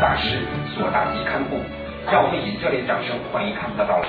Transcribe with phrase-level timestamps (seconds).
[0.00, 0.40] 大师
[0.74, 1.60] 索大吉堪布。
[2.10, 4.08] 让我们以热烈掌声欢迎他们的到来。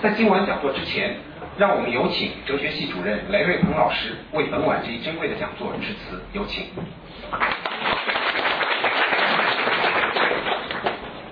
[0.00, 1.14] 在今晚讲座之前，
[1.58, 6.68] 让我们有请哲学系主任雷瑞鹏老师为本晚这一珍贵的讲座致辞，有请。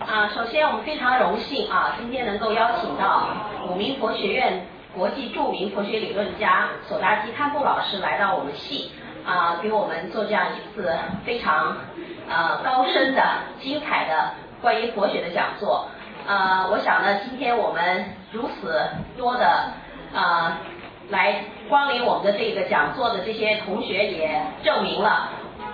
[0.01, 3.29] 啊，首先我们非常荣幸啊，今天能够邀请到
[3.71, 8.91] 五名佛学院国际著名佛学理论家索达基堪布老师来到我们系
[9.29, 10.91] 啊，给我们做这样一次
[11.27, 11.77] 非常
[12.31, 13.23] 呃高深的、
[13.61, 14.31] 精彩的
[14.63, 15.89] 关于佛学的讲座。
[16.27, 18.81] 呃，我想呢，今天我们如此
[19.19, 19.73] 多的
[20.15, 20.59] 啊
[21.11, 25.29] 来光临我们的这个讲座的这些同学，也证明了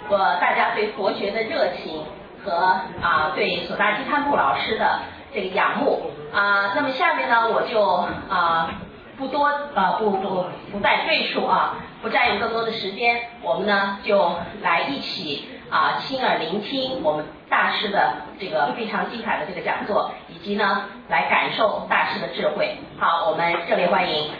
[0.09, 2.05] 我大家对佛学的热情
[2.45, 2.53] 和
[3.01, 4.99] 啊对索达基堪布老师的
[5.33, 6.73] 这个仰慕啊。
[6.75, 7.81] 那么下面呢，我就
[8.29, 8.71] 啊
[9.17, 15.49] 不多啊不不不再赘述啊，不占用更多的时间，我们呢就来一起。
[15.71, 22.77] 啊，亲耳聆听我们大师的这个非常精彩的这个讲座，以及呢，来感受大师的智慧。
[22.99, 24.31] 好，我们热烈欢迎。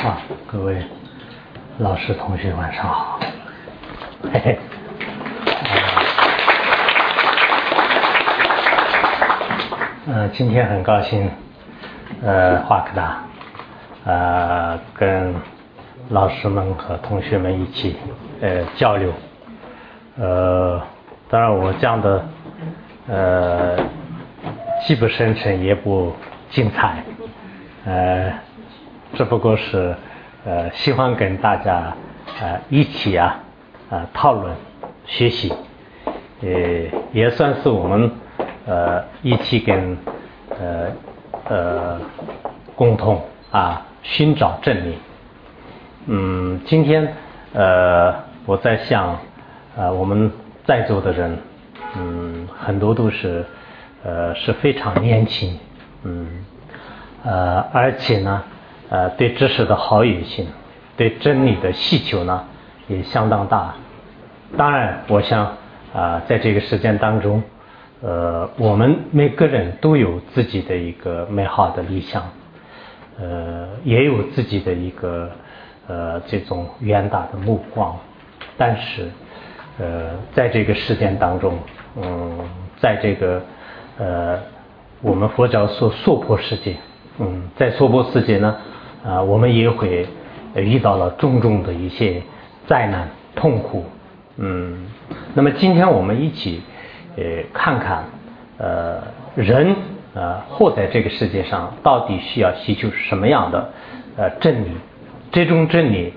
[0.00, 0.80] 好，各位
[1.78, 3.18] 老师同学晚上好。
[4.32, 4.58] 嘿嘿。
[10.06, 11.30] 嗯，今天很高兴，
[12.22, 13.22] 呃，华科大。
[14.04, 15.34] 呃，跟
[16.08, 17.96] 老师们和同学们一起
[18.40, 19.12] 呃交流，
[20.16, 20.80] 呃，
[21.28, 22.24] 当然我讲的
[23.06, 23.76] 呃
[24.86, 26.14] 既不深沉也不
[26.48, 27.02] 精彩，
[27.84, 28.32] 呃，
[29.12, 29.94] 只不过是
[30.46, 31.92] 呃喜欢跟大家
[32.40, 33.40] 呃一起啊
[33.90, 34.56] 啊讨论
[35.04, 35.52] 学习，
[36.40, 36.48] 呃
[37.12, 38.10] 也算是我们
[38.64, 39.98] 呃一起跟
[40.58, 40.86] 呃
[41.48, 42.00] 呃
[42.74, 43.82] 共同啊。
[44.02, 44.96] 寻找真理。
[46.06, 47.14] 嗯，今天
[47.52, 48.14] 呃，
[48.46, 49.18] 我在想，
[49.76, 50.30] 呃，我们
[50.64, 51.36] 在座的人，
[51.96, 53.44] 嗯，很多都是
[54.04, 55.58] 呃是非常年轻，
[56.04, 56.26] 嗯，
[57.24, 58.42] 呃，而且呢，
[58.88, 60.46] 呃，对知识的好奇心，
[60.96, 62.44] 对真理的需求呢，
[62.86, 63.74] 也相当大。
[64.56, 65.56] 当然，我想
[65.92, 67.42] 啊，在这个时间当中，
[68.00, 72.22] 呃，我们每个人都有自己的一个美好的理想。
[73.20, 75.28] 呃，也有自己的一个
[75.88, 77.96] 呃这种远大的目光，
[78.56, 79.08] 但是
[79.80, 81.58] 呃，在这个事件当中，
[82.00, 82.38] 嗯，
[82.80, 83.42] 在这个
[83.98, 84.38] 呃
[85.02, 86.76] 我们佛教说娑婆世界，
[87.18, 88.56] 嗯，在娑婆世界呢，
[89.04, 90.06] 啊，我们也会
[90.54, 92.22] 遇到了种种的一些
[92.68, 93.84] 灾难、痛苦，
[94.36, 94.86] 嗯，
[95.34, 96.62] 那么今天我们一起
[97.18, 98.04] 呃看看
[98.58, 99.02] 呃
[99.34, 99.74] 人。
[100.14, 103.70] 呃，活在这个世界上，到底需要寻求什么样的
[104.16, 104.70] 呃真理？
[105.30, 106.12] 这种真理，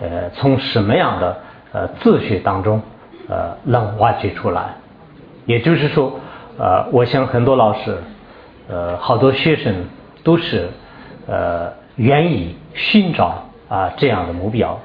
[0.00, 1.36] 呃，从什么样的
[1.70, 2.82] 呃自学当中
[3.28, 4.74] 呃能挖掘出来？
[5.44, 6.18] 也就是说，
[6.58, 7.96] 呃，我想很多老师，
[8.68, 9.84] 呃，好多学生
[10.24, 10.68] 都是
[11.28, 14.80] 呃愿意寻找啊这样的目标。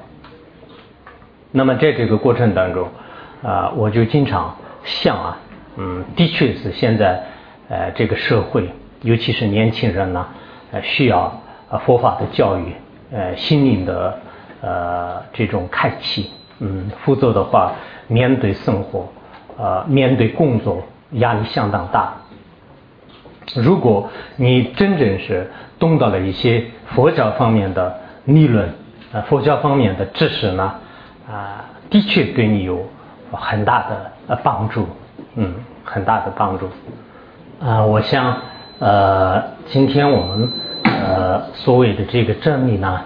[1.50, 2.86] 那么在这个过程当中，
[3.42, 4.54] 啊，我就经常
[4.84, 5.38] 想啊，
[5.76, 7.22] 嗯，的确是现在。
[7.68, 8.68] 呃，这个社会，
[9.00, 10.26] 尤其是年轻人呢，
[10.72, 11.32] 呃，需要
[11.70, 12.74] 呃佛法的教育，
[13.10, 14.18] 呃，心灵的
[14.60, 16.28] 呃这种开启，
[16.58, 17.72] 嗯，否则的话，
[18.08, 19.08] 面对生活，
[19.56, 20.82] 呃，面对工作，
[21.12, 22.12] 压力相当大。
[23.54, 26.64] 如果你真正是懂得了一些
[26.94, 28.68] 佛教方面的理论，
[29.12, 30.74] 呃，佛教方面的知识呢，
[31.30, 32.86] 啊，的确对你有
[33.30, 34.86] 很大的呃帮助，
[35.36, 36.68] 嗯，很大的帮助。
[37.60, 38.36] 啊，我想，
[38.78, 40.50] 呃，今天我们
[40.84, 43.00] 呃所谓的这个真理呢，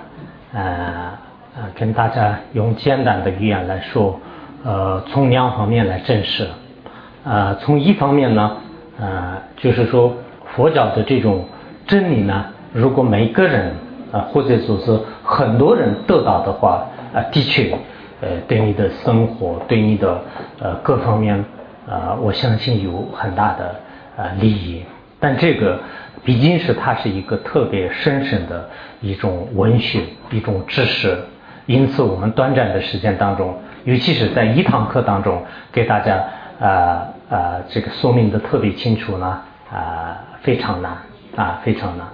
[0.52, 1.12] 呃
[1.56, 4.19] 呃，跟大家用简单的语言来说，
[4.64, 6.49] 呃，从两方面来证实，
[7.25, 8.56] 呃，从一方面呢，
[8.99, 10.14] 呃，就是说
[10.55, 11.44] 佛教的这种
[11.87, 13.75] 真理呢，如果每个人
[14.12, 16.84] 啊，或者说是很多人得到的话，
[17.14, 17.76] 啊，的确，
[18.20, 20.19] 呃，对你的生活，对你的
[20.61, 21.44] 呃各方面，
[21.87, 23.75] 呃，我相信有很大的。
[24.19, 24.83] 呃，利益，
[25.21, 25.79] 但这个
[26.25, 28.67] 毕竟是它是一个特别深深的
[29.03, 30.00] 一种文学，
[30.31, 31.19] 一种知识，
[31.67, 36.25] 因此我们短暂的时间当中，尤其是在一堂课当中给大家
[36.59, 40.97] 呃呃这个说明的特别清楚呢啊非常难
[41.37, 42.06] 啊非常难，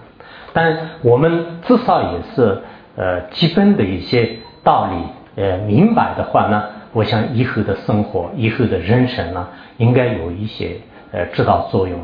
[0.52, 2.60] 但我们至少也是
[2.96, 4.28] 呃基本的一些
[4.64, 9.48] 道理呃明白的话呢，我想以后的生活，以后的人生呢，
[9.78, 10.76] 应该有一些。
[11.14, 12.00] 呃，指导作用。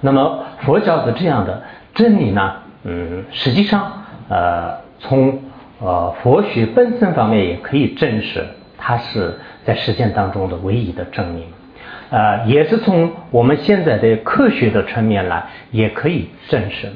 [0.00, 1.62] 那么佛教的这样的
[1.92, 2.54] 真理呢，
[2.84, 3.92] 嗯，实际上
[4.30, 5.38] 呃，从
[5.78, 8.46] 呃佛学本身方面也可以证实，
[8.78, 11.44] 它是在实践当中的唯一的证明。
[12.08, 16.90] 呃，也是从我们现在的科学的层面来，也可以证实。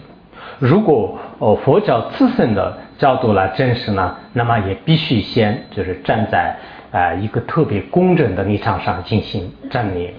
[0.59, 6.57] 如果哦佛教自身的角度来证实呢，那么也必须先就是站在
[6.93, 10.13] 啊一个特别工整的立场上进行证明。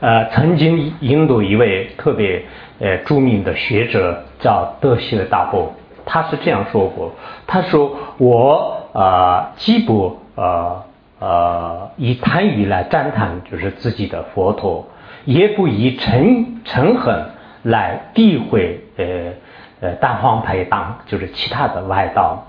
[0.00, 2.44] 呃，曾经印度一位特别
[2.78, 5.72] 呃著名的学者叫德希尔大波，
[6.04, 7.12] 他是这样说过，
[7.46, 10.82] 他说我啊既不呃
[11.20, 14.86] 呃以贪欲来赞叹就是自己的佛陀，
[15.24, 17.24] 也不以嗔嗔恨
[17.62, 19.32] 来诋毁呃。
[19.80, 22.42] 呃，大荒派党就是其他的外道，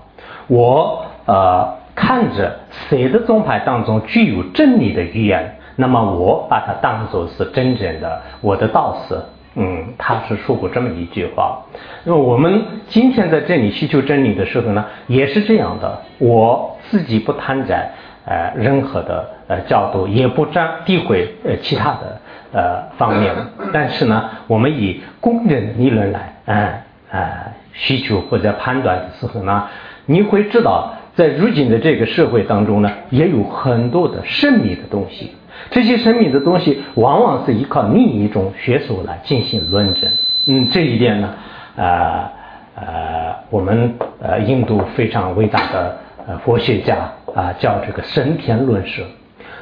[0.46, 9.18] 我呃看着谁的宗派当中具有真理的语言，那么我把它当做是真正的我的道士。
[9.54, 11.62] 嗯，他是说过这么一句话。
[12.04, 15.98] 那么我们今天在这里需求真理的时候呢，也是这样的。
[16.18, 17.90] 我自己不贪在
[18.26, 22.20] 呃任何的呃角度，也不沾诋毁呃其他的
[22.52, 23.34] 呃方面，
[23.72, 26.74] 但是呢，我们以公正理论来，嗯。
[27.08, 29.68] 呃，需求或者判断的时候呢，
[30.06, 35.32] 你会知道，在如今的这个社会当中呢，也有很多的神秘的东西。
[35.70, 40.10] 这些神秘的东西，往往是依靠另一种学说来进行论证。
[40.46, 41.34] 嗯，这一点呢，
[41.76, 42.30] 呃
[42.76, 45.96] 呃，我们呃印度非常伟大的
[46.28, 49.02] 呃佛学家啊，叫这个神天论舍。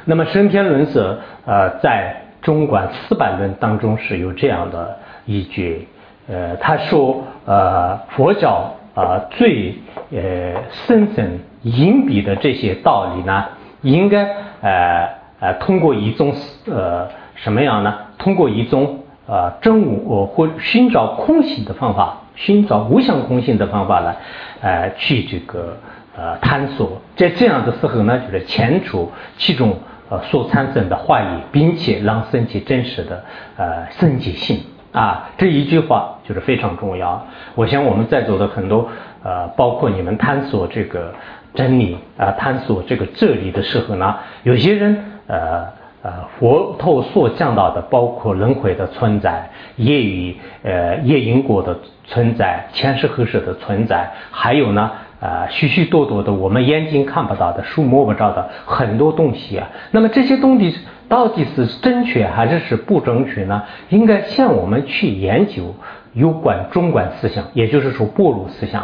[0.03, 5.87] 那么神天论舍呃，在中观四百论当中是有这样的一句。
[6.27, 9.73] 呃，他说，呃，佛教啊最
[10.11, 13.45] 呃深深隐蔽的这些道理呢，
[13.81, 14.23] 应该
[14.61, 16.33] 呃呃通过一种
[16.71, 17.95] 呃什么样呢？
[18.19, 24.15] 通过一种呃真悟或寻找空性的方法，寻找无相空性的方法来
[24.61, 25.77] 呃去这个
[26.15, 27.01] 呃探索。
[27.15, 29.73] 在这样的时候呢，就是清除其中
[30.09, 33.23] 呃所产生的怀疑，并且让身体真实的
[33.57, 34.59] 呃升级性。
[34.91, 37.27] 啊，这一句话就是非常重要。
[37.53, 38.87] 我想我们在座的很多
[39.23, 41.13] 呃，包括你们探索这个
[41.55, 44.97] 真理啊，探索这个哲理的时候呢，有些人
[45.27, 45.65] 呃
[46.03, 59.69] 呃，佛陀所讲到的，包括轮回的存在、业与呃业因果的存在、前世后世的存在，还有呢啊许许多多的我们眼睛看不到的、书摸不着的很多东西啊。
[59.91, 60.77] 那么这些东西。
[61.07, 63.61] 到底是正确还是是不正确呢？
[63.89, 65.75] 应该向我们去研究
[66.13, 68.81] 有关中观思想，也就是说般若思想。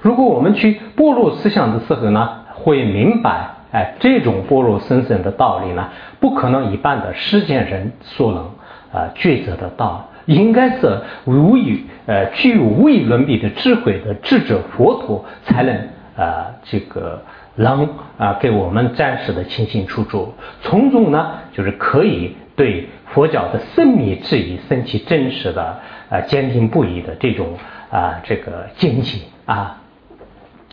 [0.00, 5.88] 如果我们去般若思想的时候呢，会明白，哎，这种般若深深的道理呢，
[6.20, 8.44] 不可能一般的世间人所能
[8.92, 15.76] 啊抉择得到，应该是无与呃具有无与伦比的智慧的智者佛陀才能
[16.16, 17.22] 啊这个。
[17.56, 20.32] 能啊给我们展示的清清楚楚，
[20.62, 27.48] 从中呢就是可以对佛教的神秘质疑升起真实的啊坚定不移的这种
[27.90, 29.20] 啊这个坚信
[29.54, 29.76] 啊。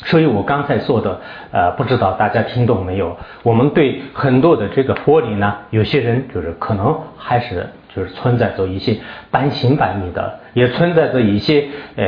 [0.06, 1.20] 所以我刚才说的
[1.52, 3.18] 呃不知道大家听懂没有？
[3.42, 8.98] 我们对很多的这个佛理呢，有些人就是可能还是就是存在着一些
[9.32, 11.66] 半信半疑的，也存在着一些
[11.96, 12.06] 呃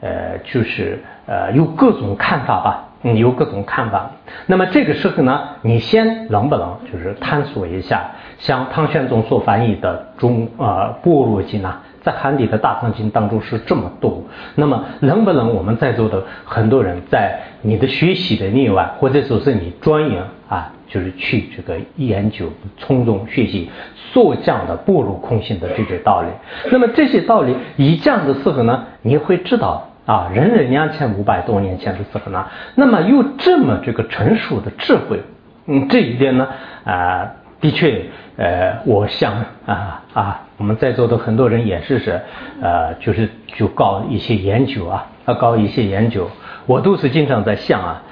[0.00, 2.86] 呃就是呃有各种看法吧。
[3.02, 4.10] 嗯有各种看法，
[4.44, 14.22] 那么这个时候呢，你先能不能就是探索一下，像唐玄宗所翻译的中啊《般若经》啊，在海底的大藏经当中是这么多，
[14.54, 22.46] 那么能不能我们在座的很多人在你的学习的另外，或者说是你专业啊，就是去这个研究，
[22.78, 23.70] 从中学习
[24.12, 26.28] 所讲的般若空性的这些道理，
[26.70, 29.86] 那么这些道理一讲的时候呢，你会知道。
[30.06, 35.20] 啊，人人两千五百多年前的时候呢，那么有这么这个成熟的智慧，
[35.66, 36.48] 嗯，这一点呢，
[36.82, 37.30] 啊，
[37.60, 38.04] 的确，
[38.36, 39.34] 呃，我想
[39.66, 42.20] 啊啊，我们在座的很多人也是是，
[42.62, 45.06] 呃，就是就搞一些研究啊，
[45.38, 46.30] 搞一些研究，
[46.66, 48.02] 我都是经常在想啊，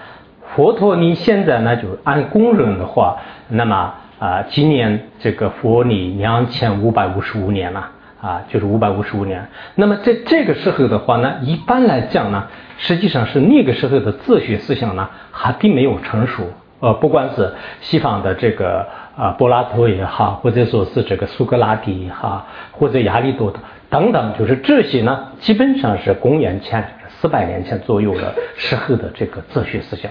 [0.55, 3.17] 佛陀你现在呢就按公认的话，
[3.49, 7.91] 那么啊，今年这个佛你两千五百五十五年了。
[8.21, 9.47] 啊，就是五百五十五年。
[9.77, 16.43] 那么在这个时候的话呢，一般来讲呢，实际上是那个时候的哲学思想呢还并没有成熟。
[16.81, 18.85] 呃，不管是西方的这个
[19.19, 23.59] 啊柏拉图也好，或者说是这个苏格拉底也好，或者亚里多德
[23.91, 30.11] 等等，就是这些呢，基本上是公元前四百年前左右的时候的这个哲学思想。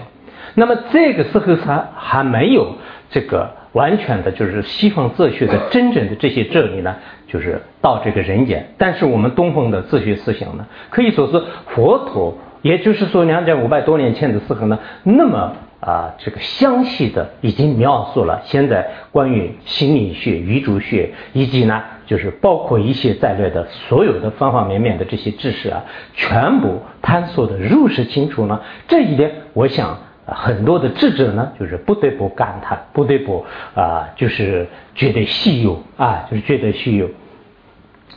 [0.54, 2.74] 那么这个时候它还没有
[3.10, 6.94] 这个完全的，就是西方哲学的真正的这些哲理呢。
[7.30, 28.60] 就是到这个人间，但是我们东方的哲学思想呢，可以说是佛陀也就是说两千五百多年前的时候呢，那么啊这个详细的已经描述了现在关于心理学、宇宙学以及呢就是包括一些在内的所有的方方面面的这些知识啊，全部探索的如实清楚呢。
[28.88, 33.44] 这一点，我想很多的智者呢，就是不得不感叹，不得不
[33.74, 37.08] 啊，就是觉得稀有啊，就是觉得稀有。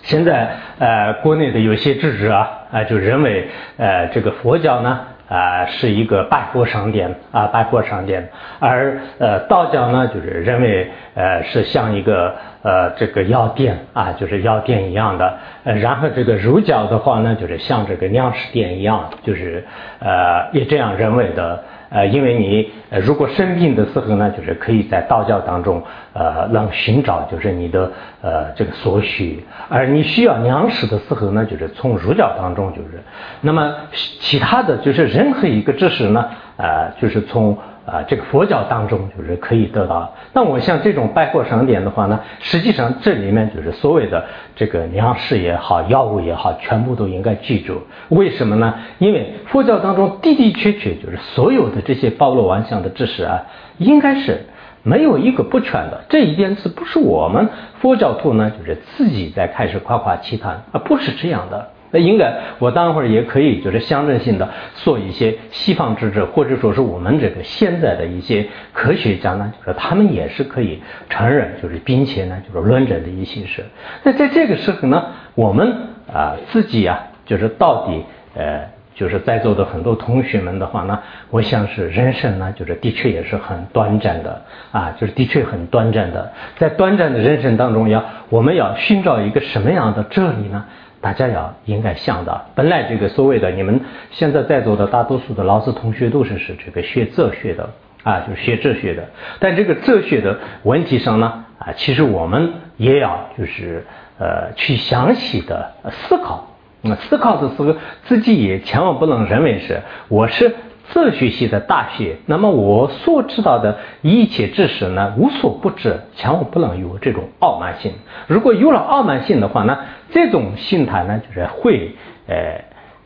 [0.03, 19.65] 现在呃，国内的有些智者啊，啊，就认为呃，这个佛教呢啊是一个百货商店啊，百货商店，而呃道教呢就是认为呃是像一个呃这个药店啊，就是药店一样的，呃，然后这个儒教的话呢，就是像这个粮食店一样，就是
[20.00, 21.63] 呃也这样认为的。
[21.91, 25.83] 呃，因为你呃，如果生病的时候呢，就是可以在道教当中
[26.13, 33.03] 呃，让寻找就是你的呃这个所需，而你需要粮食的时候呢，就是从儒教当中就是，
[33.41, 36.25] 那么其他的就是任何一个知识呢，
[36.57, 37.57] 呃，就是从。
[37.85, 40.13] 啊，这个佛教当中就是可以得到。
[40.33, 44.23] 那我像这种拜货神点的话呢，实际上这里面就是所谓的
[44.55, 47.81] 这个粮食也好，药物也好，全部都应该记住。
[48.09, 48.75] 为什么呢？
[49.00, 53.41] 因为佛教当中的的确确就是所有的这些包罗万象的知识啊，
[53.79, 54.45] 应该是
[54.83, 56.01] 没有一个不全的。
[56.07, 58.51] 这一点是不是我们佛教徒呢？
[58.51, 60.79] 就是自己在开始夸夸其谈啊？
[60.85, 61.69] 不是这样的。
[61.91, 73.65] 那应该，我待会儿也可以，就是象征性的说一些西方智者，或者说是我们这个现在的一些科学家呢，就是他们也是可以承认，就是并且呢，就是论证的一些事。
[74.03, 75.05] 那在这个时候呢，
[75.36, 75.69] 我们
[76.12, 78.03] 啊自己啊，就是到底
[78.36, 90.65] 呃，就是在座的很多同学们的话呢，我想是人生呢，就是的确也是很短暂的啊，就是的确很短暂的，在短暂的人生当中，要我们要寻找一个什么样的哲理呢？
[91.01, 93.81] 大家要应该想到，本来这个所谓的你们
[94.12, 97.70] 现在在座的大多数的老师同学都是是这个学哲学的
[98.03, 99.10] 啊，就是学哲学的。
[99.39, 103.86] 但这个哲学的问题上呢啊，其实我们也要就是
[104.20, 106.48] 呃去详细的思考。
[106.84, 110.55] 那思考的时候，自己也千万不能认为是我是。
[110.93, 117.93] 哲学系的大学，那么我所知道的一切知识呢，无所不知，千万不能有这种傲慢心。
[118.27, 119.79] 如果有了傲慢心的话呢，
[120.12, 121.95] 这种心态呢，就是会
[122.27, 122.62] 呃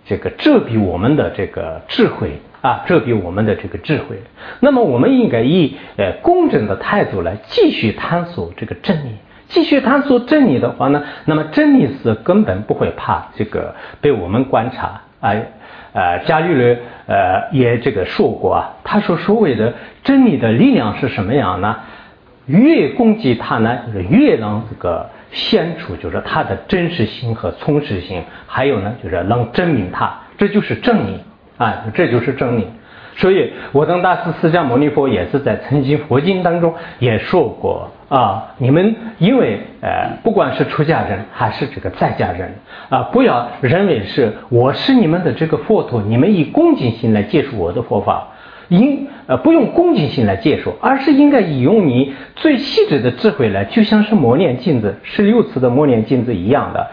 [0.05, 4.19] 这个遮蔽我们的这个智慧啊，遮蔽我们的这个智慧。
[4.59, 9.09] 那么我们应该以呃公正的态度来继续探索这个真理，
[9.47, 15.35] 继续探索真理的话呢，那么真理是根本不会怕这个被我们观察啊。
[15.95, 19.73] 呃，伽利略呃也这个说过啊，他说所谓的
[20.03, 21.77] 真理的力量是什么样呢？
[22.47, 31.21] 越攻击它呢，就是越能这个显出就是它的真实性和充实性，还有呢就是能证明它，这就是真理
[31.57, 32.67] 啊，这就是真理。
[33.17, 42.53] 所以，我当大师释迦牟尼佛也是在曾经佛经当中也说过啊，你们因为呃，不管是出家人还是这个在家人
[42.89, 48.27] 啊，不要认为是我是你们的这个佛陀，你们以恭敬心来接受我的佛法，
[48.67, 56.91] 应呃不用恭敬心来接受，而是应该以用你最细致的智慧来，就像是磨练镜子十六次的磨练镜子一样的。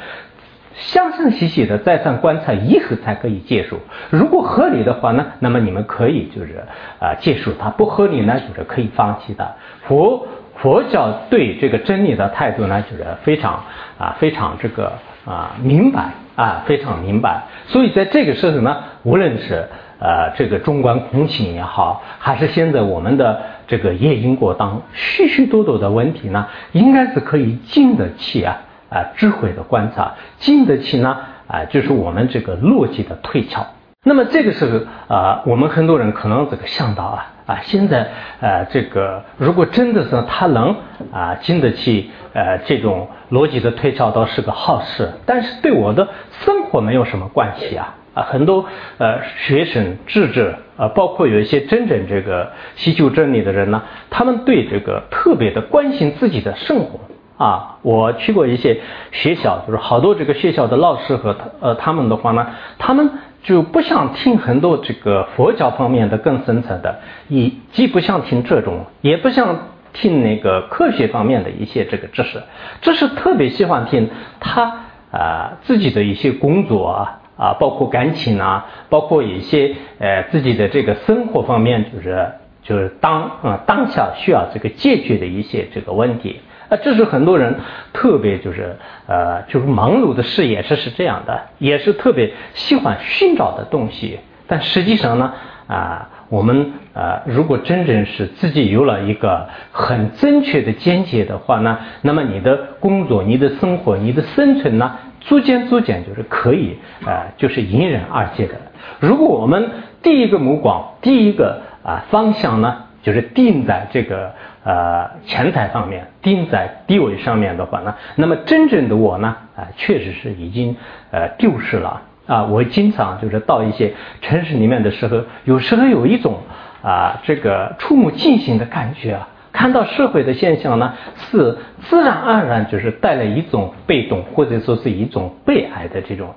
[0.74, 3.78] 详详细细的再三观察以后才可以结束。
[4.10, 6.64] 如果合理的话呢，那么你们可以就是
[6.98, 9.54] 啊结束它；不合理呢，就是可以放弃的。
[9.86, 10.26] 佛
[10.56, 13.64] 佛教对这个真理的态度呢，就是非常
[13.98, 14.92] 啊非常这个
[15.24, 17.42] 啊明白啊非常明白。
[17.66, 28.56] 所以在这个时候呢，无论是呃这个中观空性也好，还是现在我们的这个业因果当许许多多的问题呢，应该是可以经得起啊。
[28.92, 33.66] 啊，智慧的观察，经得起呢啊，就是我们这个逻辑的推敲。
[34.04, 40.76] 那么这个时候啊，我们很多人可能这个想到啊啊，现在呃这个如果真的是他能
[41.12, 45.08] 啊经得起呃这种逻辑的推敲，倒是个好事。
[45.24, 46.08] 但是对我的
[46.44, 48.66] 生活没有什么关系啊啊，很多
[48.98, 56.98] 呃学生智者啊，包括有一些真正这个希求真理的人呢，他们对这个特别的关心自己的生活。
[57.42, 58.80] 啊，我去过一些
[59.10, 62.46] 学校，就是好多这个学校的老师和呃他们的话呢，
[62.78, 63.10] 他们
[63.42, 69.58] 就不想听很多这个佛教方面的更深层的，也既不想听这种，也不想
[69.92, 72.40] 听那个科学方面的一些这个知识，
[72.80, 74.08] 只是特别喜欢听
[74.38, 82.32] 他啊自己的一些工作啊啊，包括感情啊，包括一些呃自己的这个生活方面，就是
[82.62, 86.40] 就是当啊当下需要这个解决的一些这个问题。
[86.72, 87.54] 啊，这是很多人
[87.92, 88.74] 特别就是
[89.06, 95.34] 呃，就是忙碌的事业，是是这样的，也是特别喜欢寻找的东西但实际上呢，
[95.66, 108.54] 啊，我们呃，如果真正是自己有了一个很正确的见解的话呢，那么你的工作、你的生活、你的生存呢，逐渐逐渐就是可以呃，就是迎刃而解的。
[108.98, 109.68] 如果我们
[110.02, 114.32] 第一个目光、第一个啊方向呢，就是定在这个
[114.64, 120.76] 呃钱财方面、定在地位上面的话呢，那么真正的我呢，啊，确实是已经
[121.10, 122.02] 呃丢失了。
[122.24, 126.38] 啊，我经常就是到一些城市里面的时候，有时候有一种
[126.80, 136.32] 啊，这个触目惊心的感觉啊，看到社会的现象呢，是自然而然就是带来一种被动或者说是一种悲哀的这种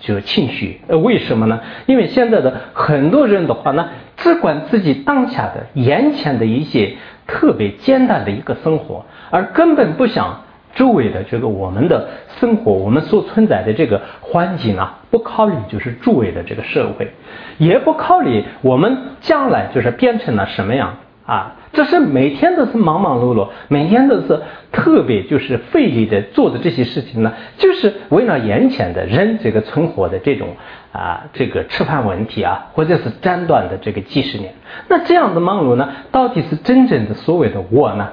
[0.00, 0.80] 就情绪。
[0.88, 1.60] 呃，为什么呢？
[1.86, 10.40] 因为现在的很多人的话呢，只管自己当下的眼前的一些特别简单的一个生活，而根本不想。
[10.76, 12.08] 周围的这个我们的
[12.40, 17.12] 生活，我们所存在的这个环境啊，不考虑就是周围的这个社会，
[17.58, 21.56] 也不考虑我们将来就是变成了什么样啊？
[21.72, 30.48] 这是每天都是忙忙碌碌，每天都是特别就是费力的做的这些事情呢，就是为了眼前的人这个存活的这种
[30.92, 34.54] 啊这个吃饭问题啊，或者是斩断的这个几十年。
[34.88, 38.10] 那这样的忙碌呢，到底是真正的所谓的我呢？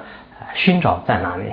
[0.54, 1.44] 寻找在哪里？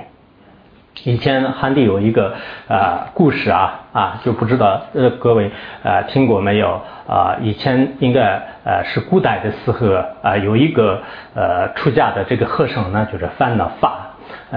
[1.04, 2.34] 以前汉地有一个
[2.68, 5.50] 呃故事啊啊，就不知道呃各位
[5.82, 7.36] 呃听过没有啊？
[7.40, 9.86] 以前应该呃是古代的时候
[10.22, 11.00] 啊，有一个
[11.34, 14.10] 呃出家的这个和尚呢，就是犯了法，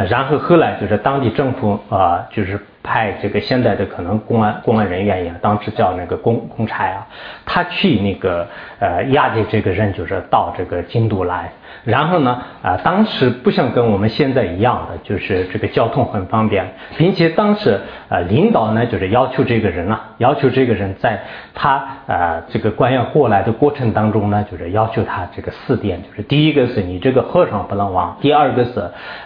[0.09, 7.07] 然后后来就是当地政府啊，就是派这个现在的可能公安公安人员也，当时叫那个公公差啊，
[7.45, 8.47] 他去那个
[8.79, 11.51] 呃押解这个人，就是到这个京都来。
[11.85, 16.65] 然后呢，啊，当时不像跟我们现在一样的，就是这个交通很方便，
[16.97, 28.79] 并且当时呃，领导呢就是要求这个人啊，要求这个人在他啊这个官员过来的过程当中呢，就是要求他这个四点，就是第一个是你这个和尚不能忘，第二个是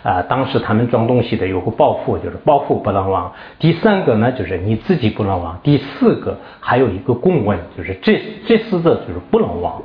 [0.03, 9.81] 啊，当时他们装东西的有个包袱，就是包袱不能忘，第三个呢就是你自己不能忘，第四个还有一个公文，就是这这四个就是不能忘。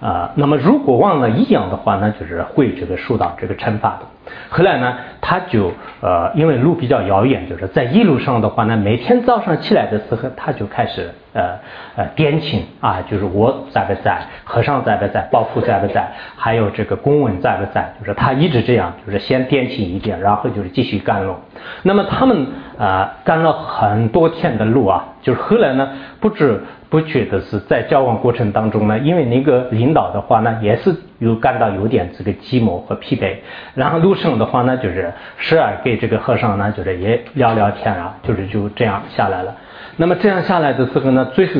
[0.00, 4.06] 啊，那么如果忘了一样的话，呢就是会这个受到这个惩罚的。
[4.48, 11.58] 后来呢，他就呃，因为路比较遥远，就是在一路上的话呢，每天早上起来的时候，他就开始呃
[11.96, 21.34] 呃点请啊，就是我在不在，和尚在不在，包袱在不在，还有这个公文在不在，就是他一直这样，就是先点请一遍，然后就是继续赶路。
[21.82, 22.46] 那么他们
[22.78, 25.88] 啊赶了很多天的路啊，就是后来呢，
[26.20, 33.36] 不知不觉得是在交往过程当中呢，因为那个领导的话呢，也是有感到有点这个寂寞和疲惫，
[33.74, 39.54] 然后路上的话呢，就是时而给这个和尚呢，就是也聊聊天啊，就是就这样下来了。
[39.98, 41.52] 那么这样下来的时候呢，最后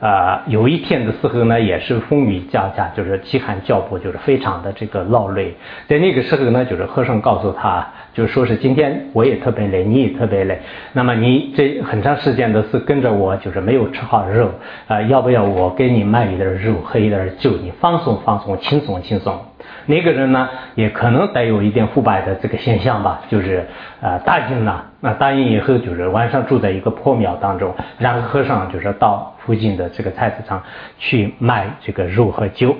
[0.00, 5.54] 啊有一天的时候呢，也是风雨交加，就是饥寒交迫，就是非常的这个劳累。
[5.86, 10.58] 在那个时候呢，就是和尚告诉他，就说是今天我也特别累，你也特别累。
[10.92, 14.50] 那么你这很长时间都是跟着我，就是没有吃好肉
[14.88, 19.38] 啊，要不要我给你卖一点肉，喝一点酒，你放松放松，轻松轻松。
[19.86, 23.66] 那个人呢，也可能带有一点腐败的这个现象吧，就是
[24.00, 24.86] 呃答应了。
[25.00, 30.62] 那答应以后，就是晚上住在一个破庙当中，然后和尚就是到附近的这个菜市场
[30.98, 32.74] 去卖这个肉和酒，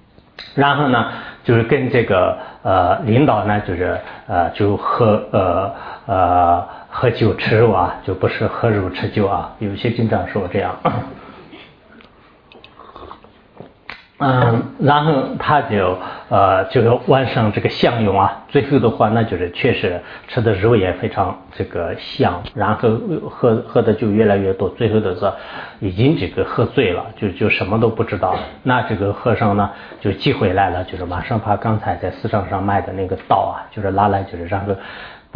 [0.56, 1.08] 然后呢，
[1.44, 5.74] 就是跟这个呃领导呢，就是呃就喝呃
[6.06, 10.74] 呃喝酒吃肉啊，就不是喝肉吃酒啊，有些经常说这样。
[14.18, 15.98] 嗯，然后他就
[16.30, 22.88] 呃，就晚上这个享用啊，最后的话，那就是确实吃的肉也非常这个香，然后
[23.28, 25.30] 喝喝的就越来越多，最后的是
[25.80, 28.40] 已经这个喝醉了，就就什么都不知道了。
[28.62, 34.74] 那这个和尚呢，就寄回来了，就是马上把刚才在市场上卖的那个刀啊，就是拿来，就是然后。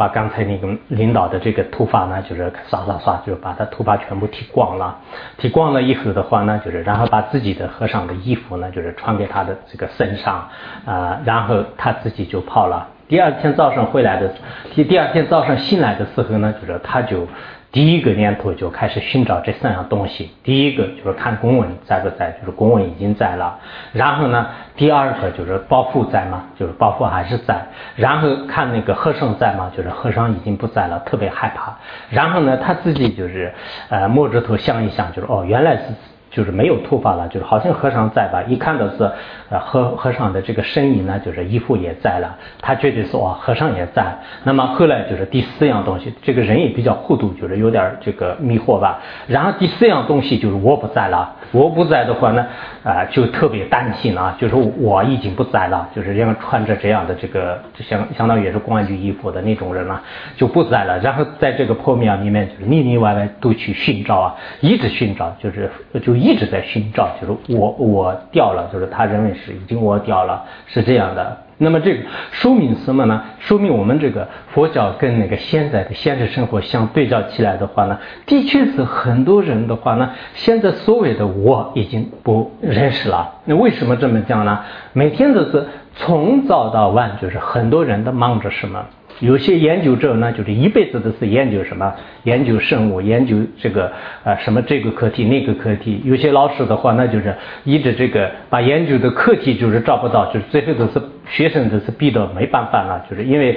[0.01, 4.97] 把刚才那个领导的这个头发呢，就是刷刷刷，就把他头发全部剃光了。
[5.37, 10.49] 剃光了以后的话呢，就是然后把自己的和尚的衣服呢，就是穿给他的这个身上
[10.87, 12.87] 啊，然后他自己就跑了。
[13.07, 14.33] 第二天早上回来的，
[14.73, 17.27] 第第二天早上醒来的时候呢，就是他就。
[17.71, 20.31] 第一个念头就开始寻找这三样东西。
[20.43, 23.57] 第一个就是看公文在不在，就是公文已经在了。
[23.93, 26.43] 然后呢，第二个就是包袱在吗？
[26.59, 27.65] 就是包袱还是在。
[27.95, 29.71] 然后看那个和尚在吗？
[29.75, 31.77] 就是和尚已经不在了，特别害怕。
[32.09, 33.53] 然后呢，他自己就是
[33.89, 35.83] 呃摸着头想一想，就是哦，原来是
[36.31, 38.41] 就是没有头发了，就是好像和尚在吧？
[38.47, 39.11] 一看到是
[39.49, 44.17] 呃和和尚的这个身影呢，就是衣服也在了，他觉得说啊和尚也在。
[44.45, 49.01] 那么后来就是第四样东西，这个人也比较糊涂，就是有点这个迷惑吧。
[49.27, 52.47] 然后第四样东西就是我不在了，我不在的话呢，
[52.81, 60.01] 啊就特别担心啊，就是我已经不在了，就是这样穿着这样的这个就相相当于也是公安局衣服的那种人了，
[60.37, 60.97] 就不在了。
[60.99, 65.69] 然后在这个破庙里面就是里里外外都去寻找啊，一直寻找，就是
[66.01, 66.20] 就。
[66.21, 71.37] 一直在寻找，就是我我掉了，就是他认为是已经我掉了，是这样的。
[71.57, 73.21] 那么这个说明什么呢？
[73.37, 83.35] 说明我们这个佛教跟那个现在的现实生活相对照起来的话呢，的确是很多人的话呢，现在所谓的我已经不认识了。
[83.45, 84.61] 那为什么这么讲呢？
[84.93, 88.85] 每天都是从早到晚，就是很多人都忙着什么。
[89.21, 93.91] 有些研究者呢，就是一辈子都是研究什么，研究生物，研究这个
[94.23, 96.01] 啊什么这个课题那个课题。
[96.03, 103.55] 有些老师的话，那就是一直这个把研究的课题就是找不到，就是最后都是学生都是逼得没办法了，就是因为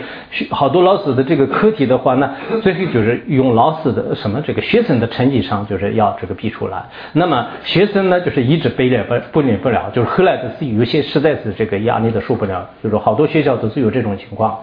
[0.50, 2.31] 好多老师的这个课题的话呢，
[2.62, 6.85] 最后就是用老师的什么这个学生的成绩上就是要这个逼出来。
[7.14, 14.59] 那么学生呢，就是一直背了不不练不了，就是后来的是有些实在是这个压力都受不了，就是好多学校都是有这种情况。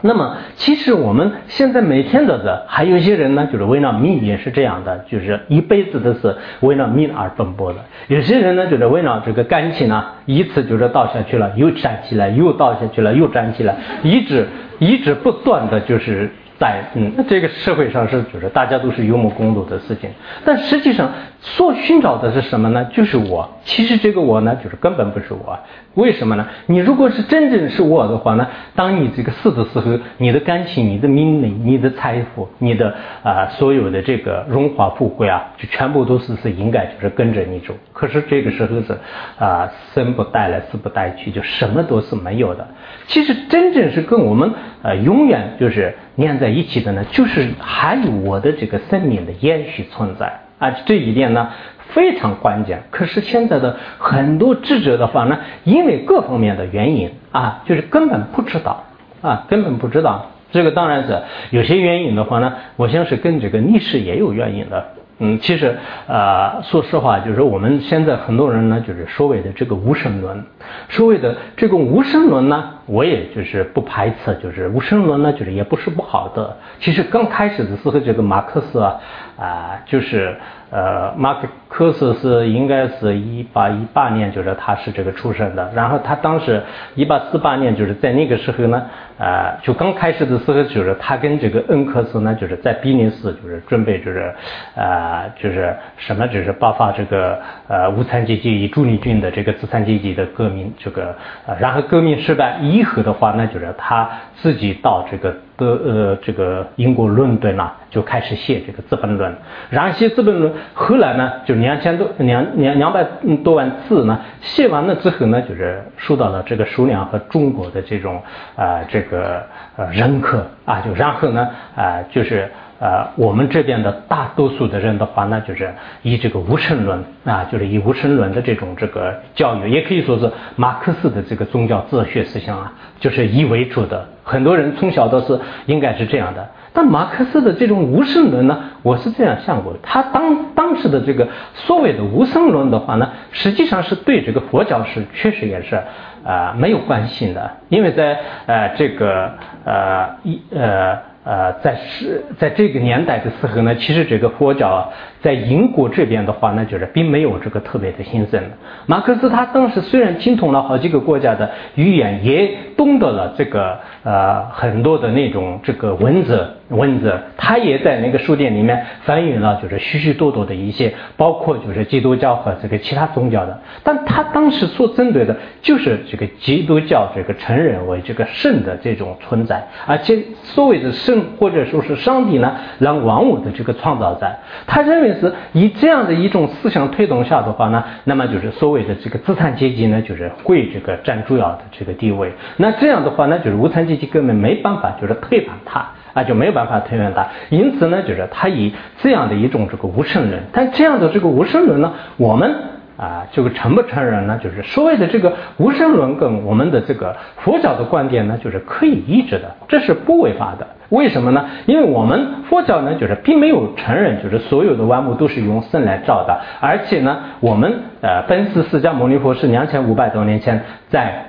[0.00, 7.80] 那么，其实我们现在每天的的，还有一些人呢，就是为了命也是这样的，就是一辈子都是为了命而奔波的。
[8.06, 14.46] 有些人呢，就是为了这个感情呢，一次就是倒下去了，又站起来，又倒下去了，又站起来，一直
[14.78, 16.30] 一直不断的就是。
[16.58, 20.10] 在嗯，这个社会上是就是大家都是有目共睹的事情，
[20.44, 22.84] 但实际上所寻找的是什么呢？
[22.92, 23.48] 就是我。
[23.62, 25.56] 其实这个我呢，就是根本不是我。
[25.94, 26.48] 为什么呢？
[26.66, 32.92] 你如果是真正是我的话呢，当你这个死的时候，你的感情、你的名利、你的财富、你的
[33.22, 37.72] 啊所有的这个荣华富贵啊，就全部都是是应该就是跟着你走。
[37.92, 38.98] 可是这个时候是
[39.38, 42.66] 啊生不带来，死不带去，就什么都是没有的。
[43.06, 45.94] 其实真正是跟我们呃永远就是。
[46.18, 51.50] 连在一起的呢，就是还有我的这个生命的延续存在啊，这一点呢
[51.94, 52.82] 非常关键。
[52.90, 58.84] 可是现在的很多智者的话呢，因为各方面的原因啊，就是根本不知道
[59.22, 60.26] 啊，根本不知道。
[60.50, 64.84] 这个当然是有些原因的话呢，我想是跟这个历史也有原因的。
[65.20, 65.76] 嗯，其实
[66.08, 70.44] 啊，说实话，就是我们现在很多人呢，就是所谓的这个无神论，
[70.88, 76.56] 所谓的这个无神论呢，我也就是不排斥，就是无神论呢，就是也不是不好的。
[76.80, 79.00] 其实刚开始的时候，这个马克思啊，
[79.38, 80.34] 啊，就是。
[80.70, 81.38] 呃，马
[81.70, 85.72] 克思是应该是一八一八年，就是他是这个出生的。
[85.74, 86.62] 然后他当时
[86.94, 88.82] 一八四八年，就是在那个时候呢，
[89.16, 94.30] 呃，就刚开始的时候，就是他跟这个恩克斯呢，就是在比利时，就是准备就是，
[94.74, 105.34] 呃，就是什么，就是爆发这个呃无产阶级与主力军的这个资产阶级的革命，这个呃，然后革命失败一以后的话，那就是他自己到这个。
[105.58, 109.32] 德呃，这个英国伦敦呐，就开始写这个《资本论》，
[109.70, 113.04] 然后写《资本论》，后来呢，就两千多两两两百
[113.42, 118.22] 多万字呢，写完了之后呢，就是受到了这个数量和中国的这种
[118.54, 119.42] 啊这个
[119.76, 122.48] 呃认可啊，就然后呢啊就是。
[122.80, 134.06] 呃，我们这边的大多数的人的话，呢就是以这个无神论啊，就是以无神论的这种这个教育，也可以说是马克思的这个宗教哲学思想啊，就是以为主的。
[134.22, 136.48] 很多人从小都是应该是这样的。
[136.72, 145.82] 但马克思的这种无神论呢，我是这样想过，他当当时的这个所谓的无神论的话呢，实际上是对这个佛教是确实也是
[146.24, 149.32] 啊没有关系的，因为在呃这个
[149.64, 151.07] 呃一呃。
[151.28, 154.90] 呃，在是在这个年代的时候呢，其实这个佛教
[155.22, 158.40] 在英国这边的话那，就是并没有这个特别的兴盛。
[158.86, 166.54] 马克思他当时虽然精通了好几个国家的语言，也懂得了这个呃很多的那种这个文字。
[166.68, 173.58] 文字，他也在那个书店里面翻译了，就是许许多多的一些，包括就是基督教和这个其他宗教的。
[173.82, 184.38] 但他当时所针对的就是这个基督教这个承认为这个圣的这种存在，而且所谓的圣或者说是上帝呢，让万物的这个创造在。
[184.66, 192.32] 他认为是以这样的一种思想推动下的话呢，那么就是所谓的这个资产阶级呢，就是会这个占主要的这个地位。
[192.56, 195.86] 那这样的话呢，就是无产阶级根本没办法就是推翻他。
[196.14, 202.52] 那就没有办法推翻他，因此呢，就是他以这样的一种这个无神论，但这样的这个无神论呢，我们
[202.96, 204.40] 啊，这个承不承认呢？
[204.42, 210.66] 就是所谓的这个无神论跟我们的这个佛教的观点呢，就是可以一致的，这是不违法的。
[210.90, 211.46] 为什么呢？
[211.66, 221.24] 因为我们佛教呢，就是并没有承认，就是所有的万物都是用身来造的，而且呢，我们呃，本师释迦牟尼佛是两千五百多年前在。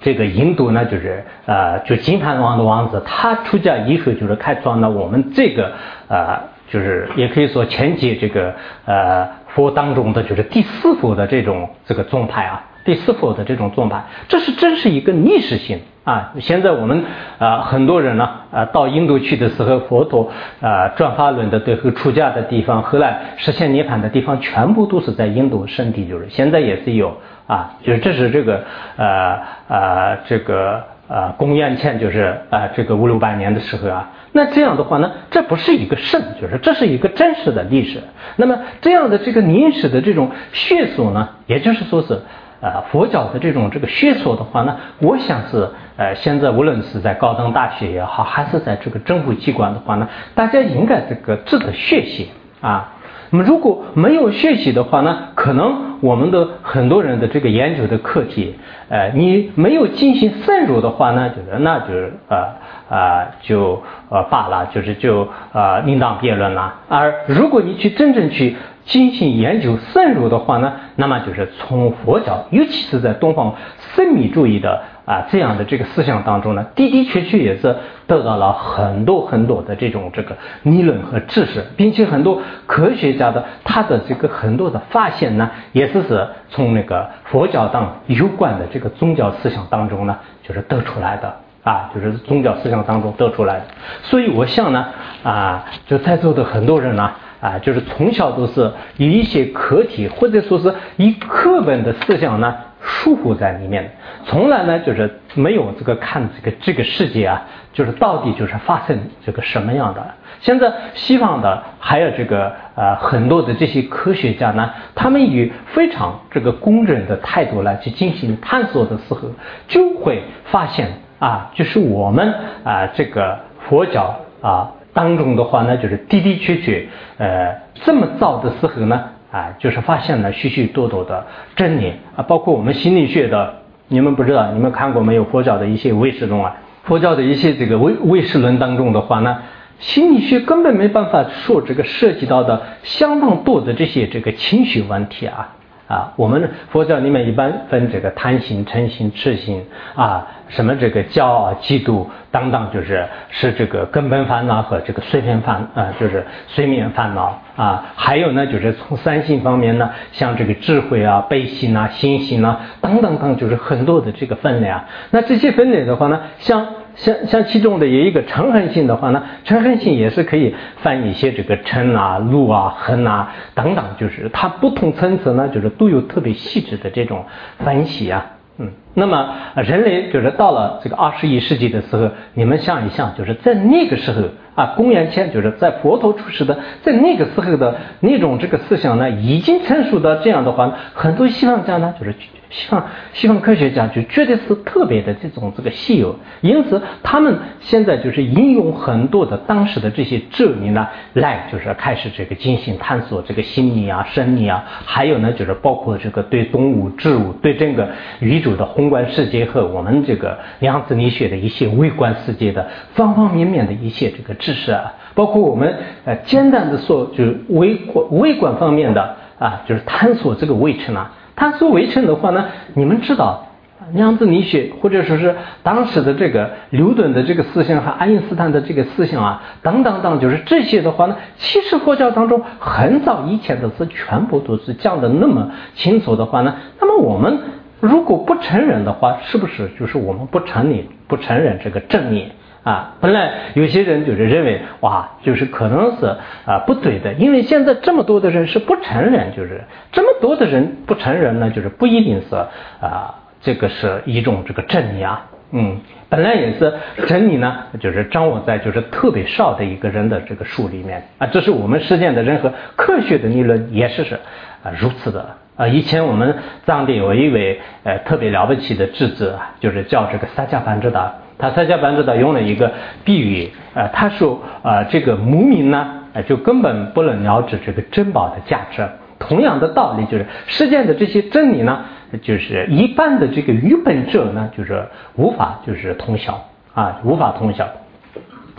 [0.00, 5.72] 这个印度呢，就是呃，就金盘王的王子，他出家以后就是开创了我们这个
[6.08, 16.32] 呃，就是也可以说前几这个呃佛当中的就是第四佛的这种这个宗派啊，第四佛的这种宗派，这是真是一个历史性啊。
[16.38, 17.04] 现在我们
[17.38, 27.16] 啊很多人呢啊到印度去的时候，佛陀啊转法轮的最后出家的地方，后来实现涅槃的地方，全部都是在印度圣地，就是现在也是有。
[27.46, 28.62] 啊，就是这是这个
[28.96, 29.38] 呃
[29.68, 38.02] 呃这个呃公元前就是啊这个五六百年的时候啊，那这样的话呢，这不是一个圣，就是这是一个真实的历史。
[38.36, 42.22] 那么这样的这个历史的这种血索呢，也就是说是
[42.64, 52.30] 呃佛教的这种这个学说的话呢，我想是呃现在无论是在高等大学也好，还是在这个政府机关的话呢，大家应该这个值得学习
[52.62, 52.92] 啊。
[53.30, 58.54] 那么如果没有学习的话呢，可能我们的很多人的这个研究的课题，
[58.88, 62.46] 呃，你没有进行深入的话呢，就是那就是呃
[62.88, 66.74] 呃就呃罢了，就是就呃另当别论了。
[66.88, 73.54] 而如果你去真正去进行研究深入的话呢，那么就是从佛教，尤其是在东方
[73.94, 74.82] 神秘主义的。
[75.04, 93.64] 啊，这样的这个思想当中呢，的的确确也是得到了很多很多的这种这个理论和知识，并且很多科学家的他的这个很多的发现呢，也是是从那个佛教当有关的这个宗教思想当中呢，就是得出来的啊，就是宗教思想当中得出来的。
[94.04, 94.86] 所以我想呢，
[95.22, 97.12] 啊，就在座的很多人呢，啊，
[97.44, 102.54] 啊就是从小都是以一些课题或者说是以课本的思想呢。
[102.86, 103.92] 束缚在里面，
[104.26, 110.06] 从来呢就是没有这个看这个这个世界啊，就是到底就是发生这个什么样的。
[110.40, 119.20] 现在西方的还有这个呃很多的这些科学家呢，他们以非常这个公正的态度来去进行探索的时候，
[119.66, 120.86] 就会发现
[121.18, 126.86] 啊，就是我们啊这个佛教啊当中的话呢，就是的的确确
[127.18, 129.10] 呃这么早的时候呢。
[129.34, 131.26] 啊，就是发现了许许多多的
[131.56, 133.52] 真理啊，包括我们心理学的，
[133.88, 135.24] 你们不知道，你们看过没有？
[135.24, 136.54] 佛教的一些唯识论啊，
[136.84, 139.38] 佛教的一些这个唯唯识论当中的话呢，
[139.80, 145.56] 心理学根本没办法说这个涉及到的相当多的这些这个情绪问题啊。
[145.86, 157.84] 啊，我们佛教里面一般分这个贪心、嗔心、痴心啊，什么这个骄傲、嫉妒等等，就是是这个根本烦恼和这个碎片烦啊，就是睡眠烦恼啊。
[157.96, 164.86] 还有呢，就是从三性方面呢，像这个智慧啊、悲心啊、心心啊等等等，就是很多的这个分类啊。
[165.10, 166.66] 那这些分类的话呢，像。
[166.96, 177.24] 像像其中的有一个嗔恨性的话呢，嗔恨性也是可以翻一些这个嗔啊、怒啊、恨啊等等，就是它不同层次呢，就是都有特别细致的这种
[177.58, 178.26] 分析啊。
[178.58, 184.22] 嗯，那么人类就是到了这个二十一世纪的时候，你们想一想，就是在那个时候
[184.54, 192.14] 啊，公元前就是在佛陀出世的，在那个时候的那种这个思想呢，已经成熟到这样的话，很多西方家呢就是。
[192.54, 207.88] 西方西方科学家就觉得是特别的这种这个稀有，因此他们现在就是引用很多的当时的这些哲理呢，来就是开始这个进行探索这个心理啊、生理啊，还有呢就是包括这个对动物、植物、对整个
[208.20, 221.10] 宇宙的宏观世界和我们这个量子力学的一些微观世界的方方面面的一些这个知识啊，包括我们呃简单的说就是微观微观方面的啊，就是探索这个位置呢。
[221.36, 223.48] 他说围城的话呢，你们知道
[223.92, 237.38] 量子力学或者说是当时的这个牛顿的这个思想和爱因斯坦的这个思想啊，等等等，就是这些的话呢，其实佛教当中很早以前的是全部都是讲的那么清楚的话呢，那么我们
[237.80, 242.30] 如果不承认的话，是不是就是我们不承认不承认这个正念？
[242.64, 246.06] 啊，本来有些人就是认为，哇，就是可能是
[246.46, 252.34] 啊不对的，因为现在这么多的人是不承认，就是这么多的人不承认呢，就是不一定是
[252.80, 256.72] 啊，这个是一种这个真理啊，嗯，本来也是
[257.06, 261.06] 真理呢，就是掌握在就是特别少的一个人的这个数里面。
[261.18, 264.14] 啊，这是我们实践的任何科学的理论也是是
[264.62, 265.36] 啊如此的。
[265.56, 271.12] 啊，以前我们藏地有一位呃特别了不起的智者，就是叫这个萨迦班智达。
[271.38, 272.72] 他参加班智达用了一个
[273.04, 278.86] 比喻，呃，他说，呃，这个牧民呢，呃，就根本不能了知这个珍宝的价值。
[279.18, 281.84] 同样的道理，就是世间的这些真理呢，
[282.22, 286.44] 就是一般的这个愚笨者呢，就是无法就是通晓
[286.74, 287.66] 啊，无法通晓。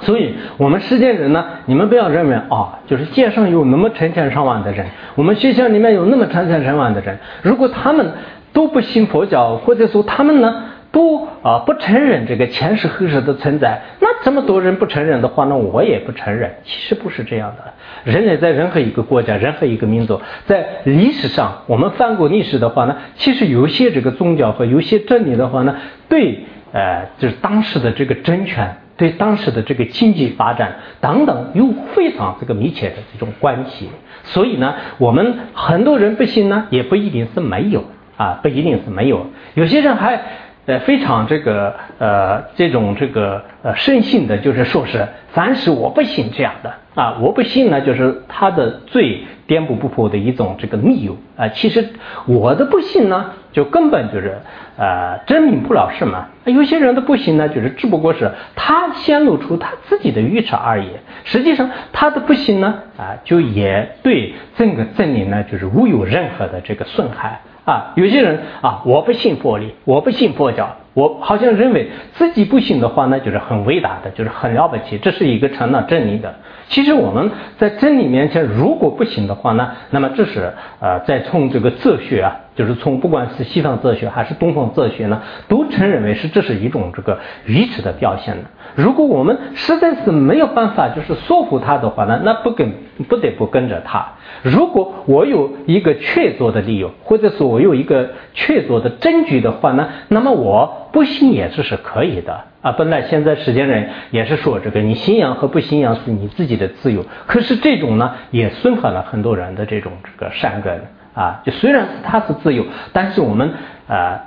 [0.01, 8.11] 所以，我们世间人呢，你们不要认为啊，就是街上有那么成千上万的人，我们学校里面有那么成千上万的人，如果他们
[8.51, 10.63] 都不信佛教，或者说他们呢
[10.95, 16.55] 不啊不承认这个前世后世的存在，那这么多人不承认的话，那我也不承认。
[16.63, 17.73] 其实不是这样的，
[18.09, 25.75] 人类在任何一个国家、任何一个民族，在历史上，我们翻过历史的话呢，其实有些这个宗教和有些真理的话呢，
[26.07, 28.77] 对呃就是当时的这个政权。
[28.97, 33.89] 对当时的这个经济发展等等有非常这个密切的这种关系，
[34.23, 37.83] 所以呢，我们很多人不信呢，也不一定是没有
[38.15, 40.21] 啊，不一定是没有，有些人还
[40.65, 51.89] 呃非常这个呃这种这个呃深信的，就是说是凡是我不信这样的啊，我不信呢，就是他的最颠簸不破的一种这个理由啊，其实
[52.25, 54.39] 我的不信呢，就根本就是。
[54.77, 56.27] 呃，真名不了事嘛。
[56.43, 60.89] 有些人的不信呢，就是只不过是他显露出他自己的愚痴而已。
[61.23, 67.91] 实际上，他的不信呢，啊，就也对整个真理呢，就是无有任何的这个损害啊。
[67.95, 76.33] 有些人啊，我不信佛理，我不信佛教，我好像认为自己不信的话那，就是很伟大的，就是很了不起，这是一个成了真理的。
[76.67, 88.43] 其实我们在真理面前，如果不行的话呢，那么这是呃，在从这个哲学啊，就是从不管是西方哲学还是东方哲学呢，都承认为是这是一种这个愚痴的表现的。
[88.75, 92.71] 如果我们实在是没有办法就是说服他的话呢，那不跟
[93.07, 94.13] 不得不跟着他。
[94.41, 102.45] 如果我有一个确凿的理由，或者说我有一个确凿的证据的话呢，那么我不信也是是可以的。
[102.61, 107.05] 啊，本来现在世间人也是说这个，你信仰和不信仰是你自己的自由。
[107.27, 110.81] 可是这种呢，也损害了很多人的这种这个善根
[111.15, 111.41] 啊。
[111.43, 113.53] 就虽然是他是自由，但是我们
[113.87, 114.21] 啊，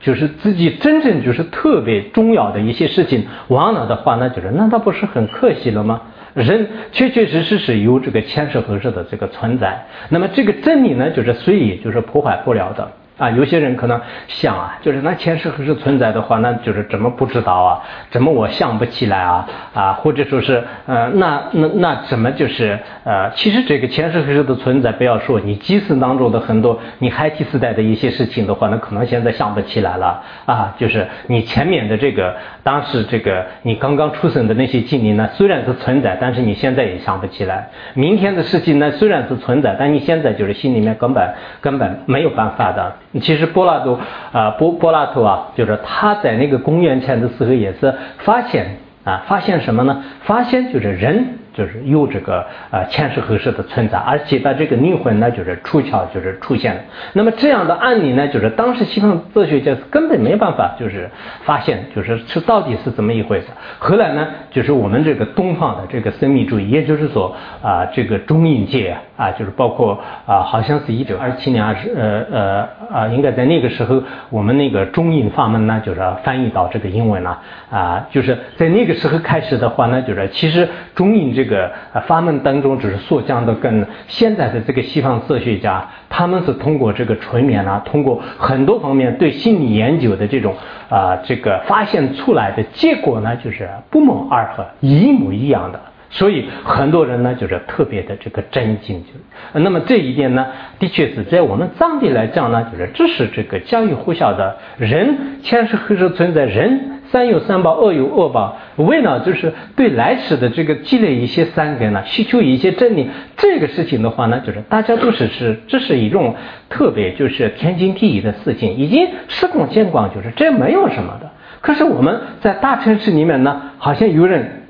[0.00, 6.02] 就是自己真正就是特别重要的一些事情忘了的话，那就是那倒不是很可惜了吗？
[6.34, 12.90] 人确确实实是有这个前世后世的这个存在，那么这个真理呢，就是随意就是破坏不了的。
[13.22, 17.80] 啊，有些人可能想啊，就是那前世何时存在的话，那就是怎么不知道啊？
[18.10, 19.48] 怎么我想不起来啊？
[19.72, 30.74] 啊，或者说是呃，那那那怎么就是呃，其实这个前世后世的存在，不要说你记事当中的很多你孩提时代的一些事情的话，那可能现在想不起来了啊。
[30.76, 32.34] 就是你前面的这个
[32.64, 37.70] 当时这个你刚刚出生的那些经历呢，虽然是存在，但是你现在也想不起来。
[37.94, 42.96] 明天的事情呢，虽然是存在，但你现在就是心里面根本根本没有办法的。
[43.20, 43.98] 其实柏拉图
[44.32, 50.02] 啊，柏柏拉图啊，就是他在那个公元前的时候也是发现啊，发现什么呢？
[50.22, 51.38] 发现就是人。
[51.54, 56.80] 就是有这个呃前世后世的存在，而且把这个灵魂呢，就是出窍，就是出现了。
[57.12, 61.10] 那么这样的案例呢，就是当时西方哲学家根本没办法，就是
[61.44, 63.48] 发现，就是是到底是怎么一回事。
[63.78, 77.38] 后来呢，就是我们这个东方的这个神秘主义，也就是说啊，这个中印界啊，啊就是包括啊，好像是一九二七年二十呃呃啊，应该在那个时候，我们那个中印法门呢，就是翻译到这个英文了
[77.70, 81.42] 啊，就是在那个时候开始的话呢，就是其实中印这。
[81.52, 81.70] 个
[82.06, 90.54] 法门当中，只是所讲的跟现在的这个西方哲学家，他们是通过这个纯眠啊，通过很多方面对心理研究的这种
[90.88, 95.78] 啊，这个发现出来的结果呢，就是不谋而合，一模一样的。
[96.12, 99.02] 所以很多人呢，就是特别的这个震惊。
[99.02, 100.46] 就那么这一点呢，
[100.78, 107.00] 的确是在我们藏地来讲呢，就是这是这个家喻户晓的，人前世后世存在人。
[107.10, 116.34] 三有三宝，恶有恶报，为了就是对来世的这个积累一些善根呢，需求一些真理，这个事情的话呢，就是大家都是是，这是一种
[116.70, 121.30] 特别就是天经地义的事情，已经司空见惯，就是这没有什么的。
[121.60, 124.61] 可是我们在大城市里面呢，好像有人。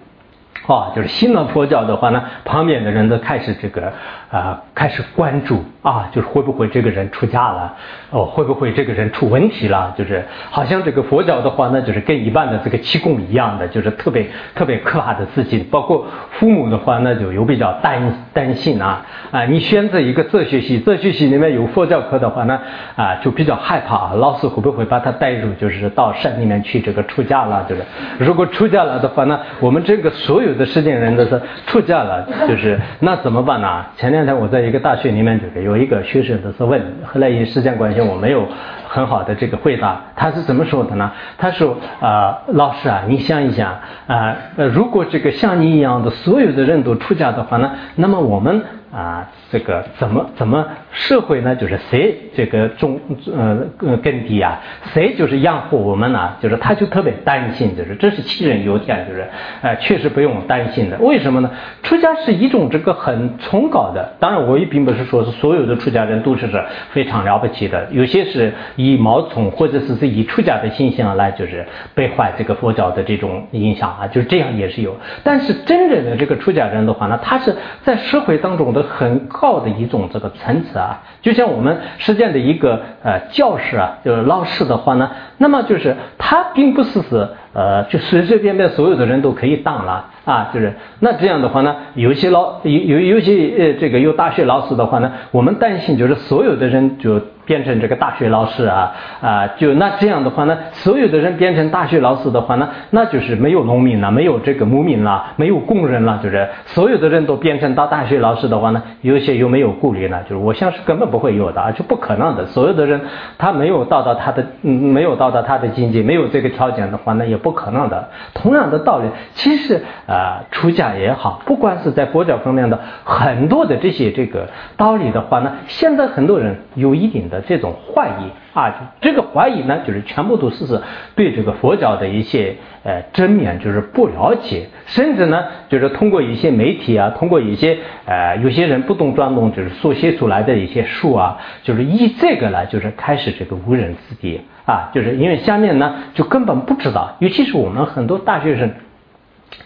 [0.66, 3.92] 啊，就是信了佛教的话呢，旁边的人都开始这个
[4.30, 7.74] 啊，开始关注啊，就是会不会这个人出家了，
[8.10, 9.92] 哦，会不会这个人出问题了？
[9.98, 15.64] 就是好像这个佛教的话呢，就是跟一般的这个气功一样的，就是特别特别可怕的事情。
[15.64, 16.06] 包括
[16.38, 22.60] 父母的话呢，就有比较担担心啊啊，你选择一个哲学系，哲学系里面有佛教课的话呢，
[22.94, 27.66] 啊，就比较害怕老师会不会把他带入，就是到山里面去这个出家了？
[27.68, 27.82] 就是
[28.18, 30.51] 如果出家了的话呢，我们这个所有。
[30.52, 33.84] 有的世间人都是出家了， 就是那怎么办呢？
[33.96, 38.46] 前两天我在一个大学里面，就是有一个学生都是问，后来因时间关系我没有
[38.86, 40.00] 很好的这个回答。
[40.14, 41.10] 他是怎么说的呢？
[41.38, 43.72] 他说啊，老师啊，你想一想
[44.06, 48.62] 啊，呃，如果这个像你一样的所有的人都出家的话呢，那么我们
[48.92, 51.56] 啊，这个怎么怎么社会呢？
[51.56, 53.00] 就是谁这个种
[53.34, 54.60] 呃耕地啊，
[54.92, 56.34] 谁就是养活我们呢？
[56.42, 59.26] 就是他就特别担心，就是这是杞人忧天，就是
[59.62, 60.98] 呃确实不用担心的。
[60.98, 61.50] 为什么呢？
[61.82, 71.64] 出家是一种这个很崇高的，当然我也并不是说是所有的出家人都是是非常了不起的，有些是以毛从或者是是以出家的心性来就是
[71.94, 74.94] 背坏这个佛教的这种影响啊，就是这样也是有。
[75.24, 78.81] 但是真正的这个出家人的话呢，他是在社会当中的。
[78.82, 97.20] 很高的一种这个层次啊，就像我们实践的一个呃教师啊，就是老师的话呢，那么就是他并不是是呃就随随便便所有的人都可以当了啊，就是那这样的话呢，有些老有有有些呃这个有大学老师的话呢，我们担心就是所有的人就。
[97.44, 112.46] 变成这个大学老师啊啊，就那这样的话呢，所有的人变成大学老师的话呢，那就是没有农民了，没有这个牧民了，没有工人了，就是所有的人都变成到大学老师的话呢，有些又没有顾虑了，就是我想是根本不会有的啊，就不可能的。
[112.46, 113.00] 所有的人
[113.38, 118.10] 他没有到达他的，嗯，没有到达他的境界，没有这个条件的话，呢也不可能的。
[118.34, 127.22] 同样的道理，其实啊，出家也好，不管是在佛教方面的很多的这些这个道理的话呢，现在很多人有一定。
[127.32, 130.82] 的这种怀疑啊，这个怀疑呢，就是全部都是是
[131.14, 148.70] 对这个佛教的一些呃真面就是不了解，甚至呢，就是通过一些媒体啊，通过一些呃有些人不懂装懂，就是所写出来的一些书啊，就是以这个呢，就是开始这个误人子弟啊，就是因为下面呢就根本不知道，尤其是我们很多大学生。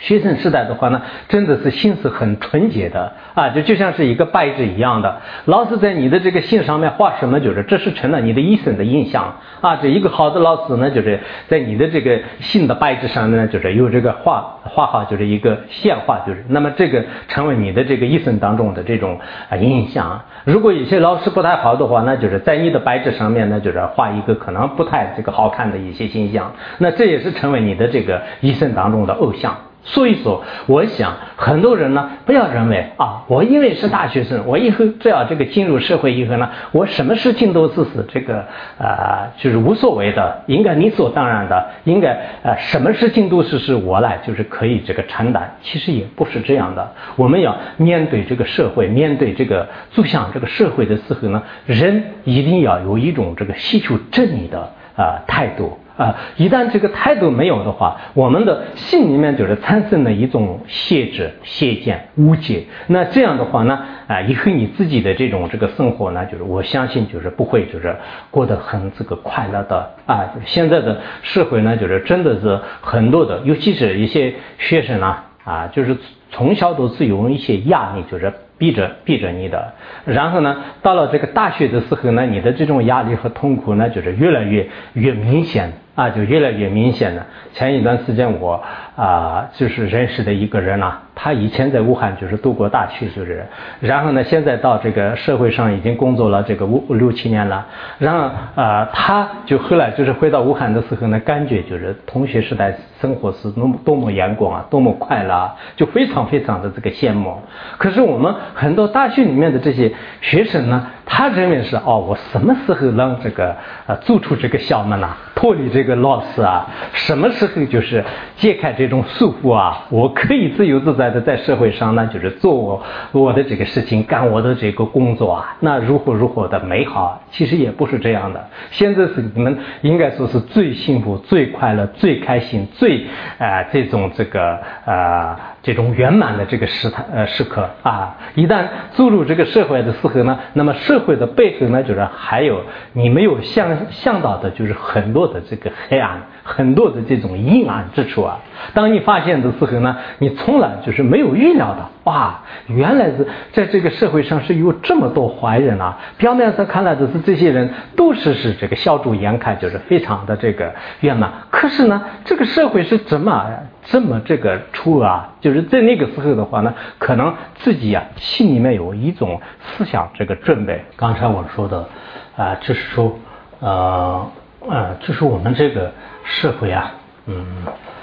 [0.01, 5.21] 学生时代的话呢，真的是心思很纯洁的啊，就就像是一个白纸一样的。
[5.45, 9.77] 老师在你的这个信上面画什么，就是这是成了你的一生的印象啊。
[9.77, 20.21] 这一个好的老师呢，就是在你的这个信的白纸上呢，就是有这个画画好，就是一个线画，就是那么这个成为你的这个一生当中的这种啊印象。
[20.47, 29.57] 如果有些老师不太好的话，那就是在你的白纸上面那，就是画一个可能不太这个好看的一些形象，那这也是成为你的这个一生当中的偶像。
[29.87, 38.45] 所以说，我想很多人呢，不要认为啊，我因为是大学生，我以后只要这个进入社会以后呢，我什么事情都是是这个
[38.79, 45.57] 啊，就是无所谓的，应该理所当然的，应该呃，什么事情都是是我来，就是可以这个承担。
[45.63, 55.79] 其实也不是这样的，我们要面对这个社会，面对这个走向这个社会的时候呢，人一定要有一种这个吸求真理的啊态度。
[55.97, 62.65] 啊，一旦这个态度没有的话，我们的心里面就是产生了一种限制、邪见、误解。
[62.87, 67.97] 那这样的话呢，啊，以后你自己的这种这个生活呢，就是我相信就是不会就是
[68.31, 70.35] 过得很这个快乐的啊。
[70.45, 75.97] 现在的社会呢，就是真的是很多的，尤其是一些学生啊，啊，就是
[76.31, 78.33] 从小都是有一些压力，就是。
[78.59, 79.75] 逼着逼着你的，
[80.07, 87.27] 然后呢，到了这个大学的时候呢，你的这种压力和痛苦呢，就是越来越越明显啊，就越来越明显了。
[87.53, 88.63] 前一段时间我
[88.95, 90.99] 啊，就是认识的一个人呐。
[91.19, 93.47] 他以前在武汉就是读过大学，就是，
[93.81, 97.67] 然后呢，现在到这个社会上已经工作了这个五六七年了，
[97.99, 107.35] 然后啊，他就后来就是回到武汉的时候呢，感觉就是同学时代生活是多么多么阳光啊，多么快乐啊，就非常非常的这个羡慕。
[107.79, 109.91] 可是我们很多大学里面的这些
[110.21, 118.05] 学生呢，他认为是哦，我什么时候能这个呃走出这个校门呐，脱离这个老师啊，什么时候就是
[118.37, 121.21] 解开这种束缚啊，我可以自由自在的。
[121.21, 122.83] 在社会上呢，就是做我
[123.13, 127.23] 我的这个事情，干我的这个工作啊，那如何如何的美好？
[127.31, 128.49] 其实也不是这样的。
[128.71, 133.07] 现在是你们应该说是最幸福、最快乐、最开心、最
[133.39, 135.55] 啊这种这个啊。
[135.67, 142.63] 这种圆满的这个时态呃时刻啊，一旦注入这个社会的时候呢，那么社会的背后呢，就是还有
[142.93, 148.39] 你没有向向导的，就是很多的这个黑暗，很多的这种阴暗之处啊。
[148.73, 151.91] 当你发现的时候呢，你从来就是没有预料到。
[152.05, 155.99] 哇，原来是在这个社会上是有这么多坏人啊！
[156.17, 161.33] 表面上看来的是这些人都是是这个笑逐颜开，就是非常的这个圆满。
[161.51, 163.45] 可是呢，这个社会是怎么
[163.87, 165.35] 这么这个粗啊？
[165.41, 170.85] 就是在那个时候的话呢，可能自己啊心里面有一种思想这个准备。
[170.97, 171.89] 刚才我说的
[172.37, 173.19] 啊，就是说
[173.59, 174.31] 呃
[174.69, 175.93] 呃，就是我们这个
[176.27, 176.93] 社会啊，
[177.27, 177.47] 嗯，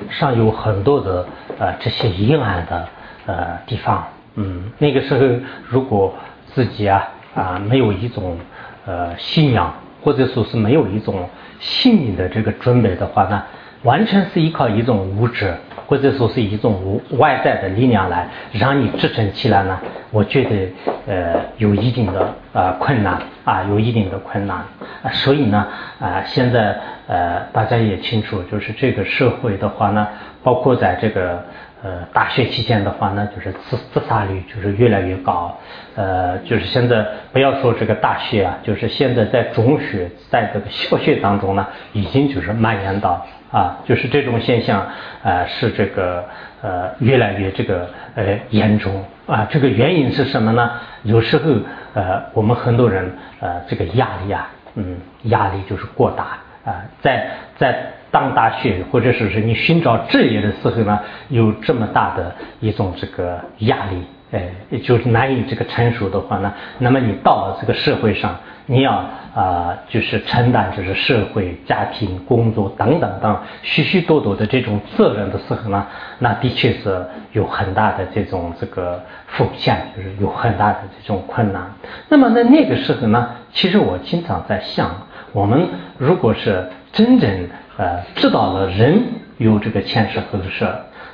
[0.10, 1.26] 上有很多的
[1.60, 2.88] 呃这些阴暗的。
[3.26, 4.06] 呃，地方，
[4.36, 5.22] 嗯，那个时候
[5.70, 6.14] 如果
[6.48, 8.38] 自己啊啊没有一种
[8.86, 11.30] 呃信仰，或者说是没有一种
[11.62, 13.42] 心理的这个准备的话呢，
[13.84, 15.56] 完全是依靠一种物质。
[15.86, 19.78] 或者说是一种外在的力量来让你支撑起来呢？
[20.12, 20.74] 我觉得
[21.06, 24.66] 呃有一定的呃困难啊，有一定的困难。
[25.12, 25.68] 所以呢
[26.00, 30.08] 啊，现在呃大家也清楚，就是这个社会的话呢，
[30.44, 31.44] 包括在这个。
[31.86, 35.54] 呃，大学期间的话呢，就是自自杀率就是越来越高。
[35.96, 44.88] 呃，就是现在不要说这个大学啊，就是现在在中学，在这个小学当中呢，已经就是蔓延到啊，就是这种现象
[45.24, 46.24] 啊，是这个
[46.62, 49.46] 呃越来越这个呃严重啊。
[49.52, 50.72] 这个原因是什么呢？
[51.02, 51.52] 有时候
[51.96, 57.94] 呃，我们很多人呃这个压力啊，嗯，压力就是过大啊，在在。
[58.14, 61.00] 当大学或者说是你寻找职业的时候呢，
[61.30, 64.52] 有这么大的一种这个压力，哎，
[64.84, 68.38] 就是难以这个成熟的话呢，那么你到了这个社会上，
[68.68, 69.04] 你要
[69.34, 75.88] 啊，就是承担就是社会、家庭、工作等等等许许多多的这种责任的时候呢，
[76.20, 81.64] 那的确是有很大的这种这个风险，就是有很大的这种困难。
[82.10, 85.03] 那么在那个时候呢，其实我经常在想，
[85.34, 85.68] 我们
[85.98, 89.02] 如果是真正呃，知道了人
[89.40, 90.68] 有这个前世后世，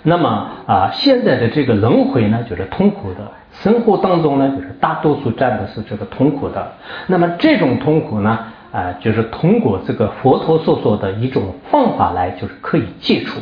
[0.03, 3.31] 那么啊，现在的这个轮回呢，就是痛苦的。
[3.63, 6.73] 生活当中呢，就是大多数占的是这个痛苦的。
[7.07, 8.39] 那么这种痛苦呢，
[8.73, 13.39] 啊，就是通过这个佛陀所说的一种方法来，就是可以戒除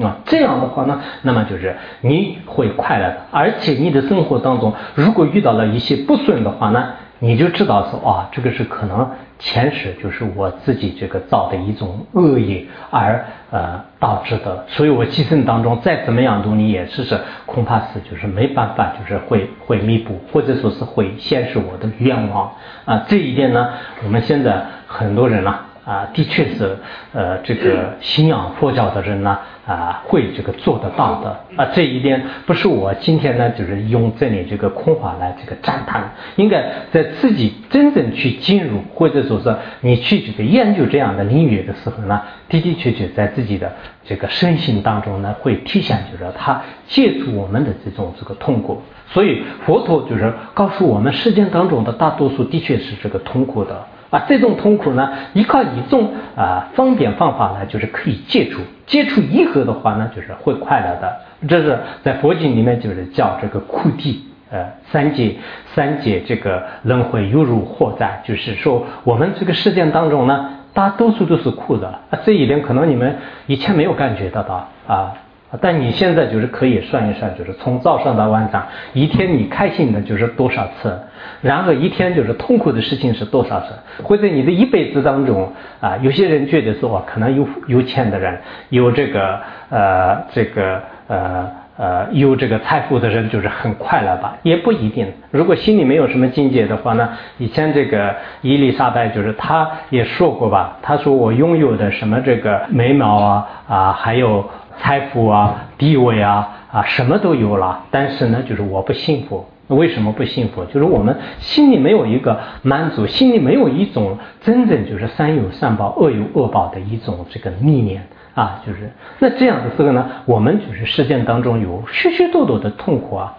[0.00, 0.18] 啊。
[0.26, 6.92] 这样的话呢，那么就是你会快乐的，而且你的生活当中如果遇到了一些不顺的话呢。
[7.20, 9.08] 你就知道说啊，这个是可能
[9.38, 22.52] 前世就是我自己这个造的一种恶业而呃导致的，所以我今生当中再怎么样努力也是是恐怕是就是没办法就是会 会弥补或者说是会现实我的愿望。
[22.84, 23.70] 啊这一点呢，
[24.04, 25.54] 我们现在很多人呢
[25.84, 26.78] 啊的确是
[27.12, 29.38] 呃这个信仰佛教的人呢。
[29.66, 42.20] 啊，会这个做得到的啊，这一点不是我今天呢，就是用这里这个空话来这个赞叹，应该在自己真正去进入，或者说是你去这个研究这样的领域的时候呢，
[42.50, 43.72] 的的确确在自己的
[44.04, 53.86] 这个身心当中呢，会体现就是他借助我们的这种这个痛苦，所以佛陀就是告诉我们，世间当中的大多数的确是这个痛苦的。
[54.14, 58.60] 啊，这种痛苦呢，依靠一种啊方便方法呢，就是可以戒除。
[58.86, 61.16] 戒除以后的话呢，就是会快乐的。
[61.48, 65.34] 这是在佛经里面就是叫这个苦地，呃，三界
[65.74, 71.88] 三界这个轮回犹如火灾，就是说我们这个世界当中呢，大多数都是苦的。
[71.88, 75.12] 啊，这一点可能你们以前没有感觉得到啊。
[75.60, 80.98] 但你现在就是可以算一算，就是从早上到晚上，一天你开心的就是多少次，
[81.42, 88.38] 然后一天就是痛苦的事情是多少次，或者你的一辈子当中啊，有些人觉得说，可能有有钱的人，
[88.70, 89.38] 有这个
[89.70, 95.06] 呃这个呃呃有这个财富的人就是很快乐吧，也不一定。
[95.30, 104.44] 如果心里没有什么境界的话呢，以前这个伊丽莎白就是她也说过吧，她说我拥有的什么这个眉毛啊啊还有。
[104.78, 109.46] 财富啊，地位啊，啊，什么都有了，但是呢，就是我不幸福。
[109.68, 110.62] 为什么不幸福？
[110.66, 118.60] 就是我们心里没有一个满足，心里没有一种真正就是善有善报，恶有恶报的一种这个理念啊。
[118.66, 123.34] 就是那这样的时候呢，我们就是世间当中有许许多多的痛苦啊。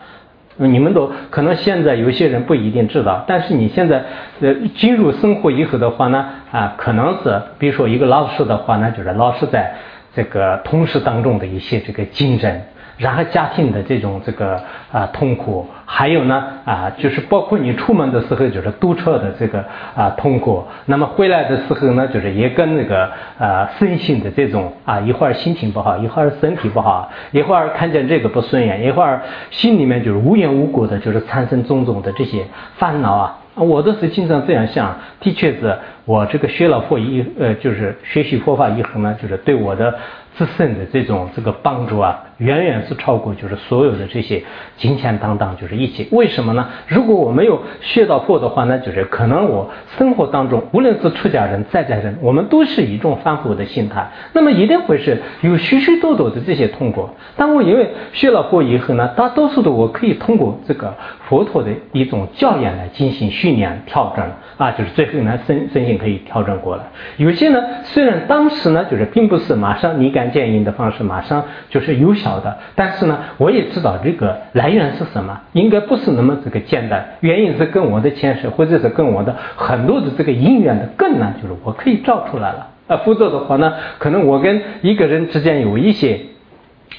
[0.57, 4.03] 你们都可能现在有些人不一定知道，但是你现在
[4.41, 9.75] 呃进入生活以后的话呢，啊，可能是比如说一个老师的话呢，就是老师在。
[10.15, 12.61] 这个同事当中的一些这个竞争，
[12.97, 14.61] 然后家庭的这种这个
[14.91, 19.63] 啊痛苦，还有呢啊就是包括你出门的时候就是堵车的这个
[19.93, 32.45] 啊痛苦，那么回来的时候呢就是也跟那个啊身心的这种啊一会儿心情不好，一会儿身体不好，一会儿看见这个不顺眼，一会儿心里面就是无缘无故的就是产生种种的这些
[32.77, 33.37] 烦恼啊。
[33.55, 39.95] 啊我都是经常这样想，的确是我这个学了佛一呃，就是学习佛法以后呢，就是对我的。
[40.37, 44.43] 自身的这种这个帮助啊，远远是超过就是所有的这些
[44.77, 46.05] 金钱当当，就是一切。
[46.11, 46.67] 为什么呢？
[46.87, 57.09] 如果我没有学到过的话呢，就是可能我生活当中，无论是出家人在家人，我们都是一种反复的心态，那么一定会是有许许多多的这些痛苦。
[57.37, 60.93] 当我因为学了佛以后呢，大多数的我可以通过这个
[61.29, 64.25] 佛陀的一种教研来进行训练调整
[64.57, 66.83] 啊，就是最后呢身身心可以调整过来。
[67.15, 70.25] 有些呢，虽然当时呢，就是并不是马上你感。
[70.25, 77.05] 建议的方式马上就是有些效的，但是呢，我也知道这个来源是什么，应该不是那么这个简单。
[77.19, 82.67] 原因是跟我的前世，或者是跟我的很多的这个因缘的根呢，就是我可以照出来了。
[82.87, 86.19] 啊，否则的话呢，可能我跟一个人之间有一些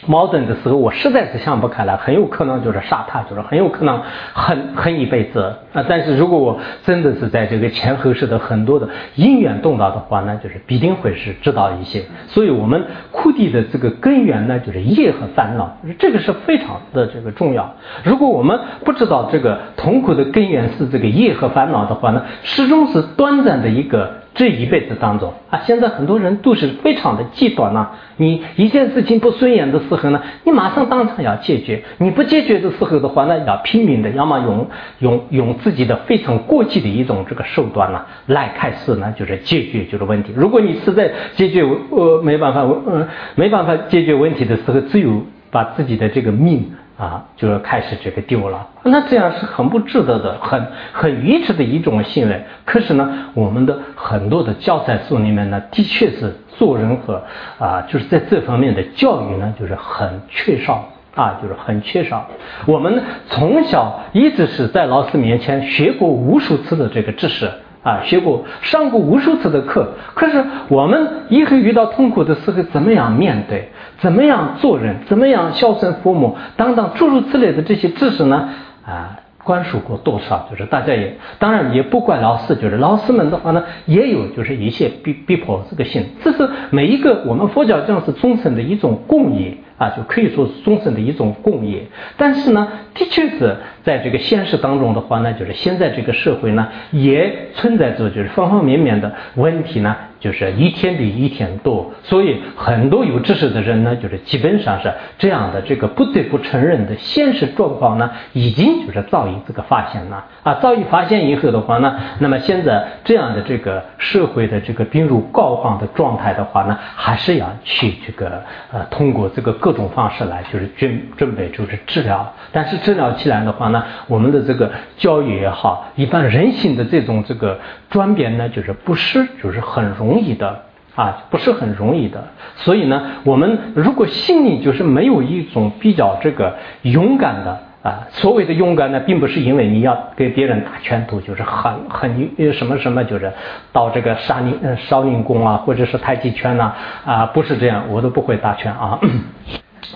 [0.07, 4.03] 矛盾的时候，我实在是想不开了，很有可能就是杀他，就是很有可能
[4.34, 5.84] 恨恨一辈子啊。
[5.88, 12.05] 但是如果我真的是在这个前后世的很多的因缘动到的话呢，就是必定会是知道一些。
[12.28, 17.74] 所以我们苦地的这个根源呢，就是业和烦恼，这个是非常的这个重要。
[18.05, 24.25] 如果我们不知道这个痛苦的根源是这个业和烦恼的话呢，始终是短暂的一个。
[24.37, 27.91] 这一辈子当中啊，现在很多人都是非常的极端呐。
[28.18, 34.68] 你一件事情不顺眼的时候呢，你马上当场要解决；你不解决的时候的话呢，要拼命的，要么用
[35.01, 40.32] 用用自己的非常过激的一种这个手段呢，来开始呢，就是解决就是问题。
[40.37, 46.72] 如果你实在解决呃没办法，嗯没办法解决问题的时候，只有把自己的这个命。
[46.99, 52.42] 啊，就是开始这个丢了，那这样是很不值得的，很很愚痴的一种行为。
[52.64, 57.22] 可是呢，我们的很多的教材书里面呢，的确是做人和
[57.59, 62.26] 啊，就是在这方面的教育呢，就是很缺少啊，就是很缺少。
[62.64, 67.51] 我们从小一直是在老师面前学过无数次的这个知识。
[67.87, 73.68] 啊，学过上过无数次的课，可是我们以后遇到痛苦的时候，怎么样面对？
[74.01, 74.97] 怎么样做人？
[75.07, 76.37] 怎么样孝顺父母？
[76.57, 78.49] 等等诸如此类的这些知识呢？
[78.84, 80.49] 啊，灌输过多少？
[80.51, 86.05] 就是大家也当然也不怪老师，就是老师们的话呢，也有就是一些逼逼迫这个心。
[86.24, 89.57] 这是每一个我们佛教这样是众生的一种共业。
[89.78, 91.82] 啊，就可以说是终身的一种共业。
[92.16, 99.96] 但是呢，的确是在这个现实当中的话呢，就是现在这个社会呢，也存在着就是方方面面的问题呢。
[100.18, 105.60] 就是一天比一天多，所以很多有知识的人呢，就是基本上是这样的。
[105.60, 122.32] 这个不得不承认的现实状况呢，已经就是早已这个发现了啊，早已发现以后的话呢，那么现在这样的这个社会的这个病入膏肓的状态的话呢，还是要去这个呃通过这个各种方式来就是准准备就是治疗。
[122.52, 127.58] 但是治疗起来的话呢，我们的这个教育也好，一般人性的这种这个
[127.90, 130.20] 转变呢，就是不是就是很容。
[130.20, 130.62] 易的
[130.94, 132.28] 啊，不是很容易的。
[132.56, 143.32] 所以呢，我们如果心里就是没有一种比较这个勇敢的啊，所谓的勇敢呢，并不是因为你要给别人打拳头，就是很很什么什么，就是
[143.72, 146.72] 到这个少林少林宫啊，或者是太极拳呐
[147.05, 148.99] 啊，不是这样，我都不会打拳啊。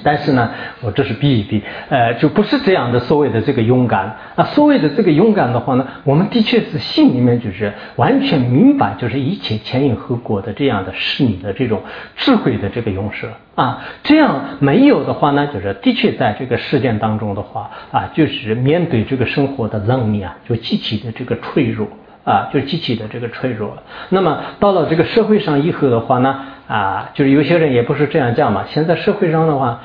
[0.03, 4.45] 但是呢，我这是比一比，呃，就不是这样的所谓的这个勇敢啊。
[4.45, 11.83] 所谓的这个勇敢的话呢，我们的确是心里面就是完全明白，就是一切前因后果的这样的是你的这种
[12.17, 13.85] 智慧的这个勇士啊。
[14.03, 21.89] 这样没有的话呢，就是的确在这个事件当中的话啊，就是面对这个生活的能力啊，就极其的这个脆弱
[22.25, 23.79] 啊，就极其的这个脆弱。
[24.11, 26.37] 那么到了这个社会上以后的话呢？
[26.69, 28.65] 啊，就是有些人也不是这样讲嘛。
[28.69, 29.81] 现在社会上的话，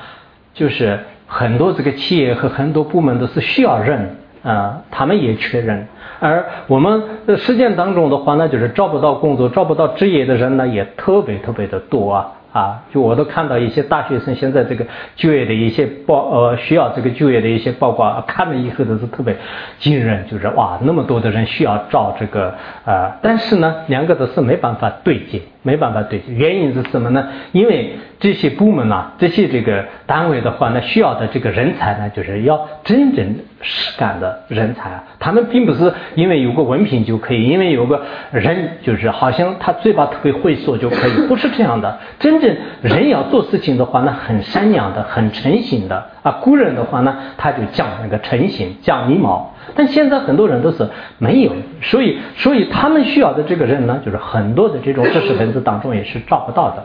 [0.54, 5.88] 就是很多这个企业和很多部门都是需要人啊，他们也缺人。
[6.20, 7.02] 而我们
[7.38, 12.32] 实践当中的话呢，就是找不到工作、找不到职业的人呢，也特别特别的多啊。
[12.56, 19.36] 啊，就我都看到一些大学生现在这个就业的一些报，呃，需要这个就业的一些报告，看了以后都是特别
[19.78, 22.54] 惊人，就是哇，那么多的人需要招这个，
[22.86, 27.26] 呃，但是呢，两个都是没办法对接，没办法对，原因是什么呢？
[27.50, 38.00] 因为这些部门啊，这些这个单位的话呢，需要的这个人才呢，就是要真正实干的人才啊，他们并不是因为有个文凭就可以，因为有个
[38.30, 42.56] 人就是好像他嘴巴特别会说就可以，不是这样的，真正。
[42.82, 46.30] 人要做事情的话，那很善良的，很诚信的啊。
[46.40, 49.52] 古人的话呢，他就讲那个诚信，讲礼貌。
[49.74, 50.88] 但现在很多人都是
[51.18, 51.52] 没有，
[51.82, 56.84] 所以，所以他们需要的这个人呢，就是很多的这种知识分子当中也是找不到的。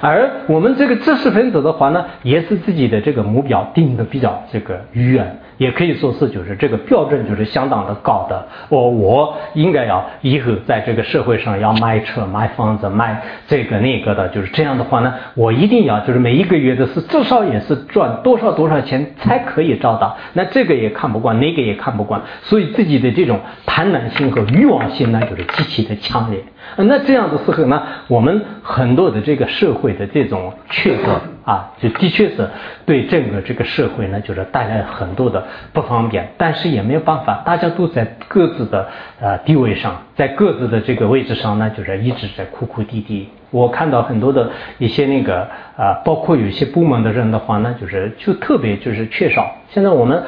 [0.00, 5.38] 而我们这个知识分子的话呢，也是自己的这个目标定的比较这个远。
[5.62, 8.44] 也可以说是，就是这个标准就是相当的高的。
[8.68, 20.16] 我我应该要以后在这个社会上要买车、买房子、买这个那个的，就是这样的话呢，我一定要就是每一个月的是至少也是赚多少多少钱才可以找到。
[20.32, 26.42] 那这个也看不惯，那个也看不惯，所以自己的这种贪婪心和欲望心呢，就是极其的强烈。
[26.76, 32.48] 那这样的时候呢，我们很多的这个社会的这种缺德啊，就的确是
[32.86, 36.32] 对整个这个社会呢，就是带来很多的不方便。
[36.38, 38.88] 但是也没有办法，大家都在各自的
[39.20, 43.28] 呃地位上，在各自的这个位置上呢，就是一直在哭哭啼啼。
[43.50, 49.50] 我看到很多的一些那个啊，包括有些部门的人的话呢，就是就特别就是缺少。
[49.70, 50.22] 现在我们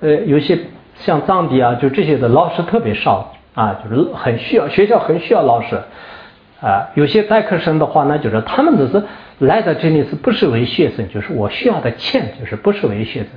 [0.00, 0.58] 呃有些
[0.94, 3.32] 像藏地啊，就这些的老师特别少。
[3.52, 5.76] 啊，就是很需要学校很需要老师，
[6.62, 9.02] 啊，有些代课生的话呢，就是他们只是
[9.40, 11.08] 来到这里是不是为学生？
[11.08, 13.28] 就是我需要的钱，就是不是为学生。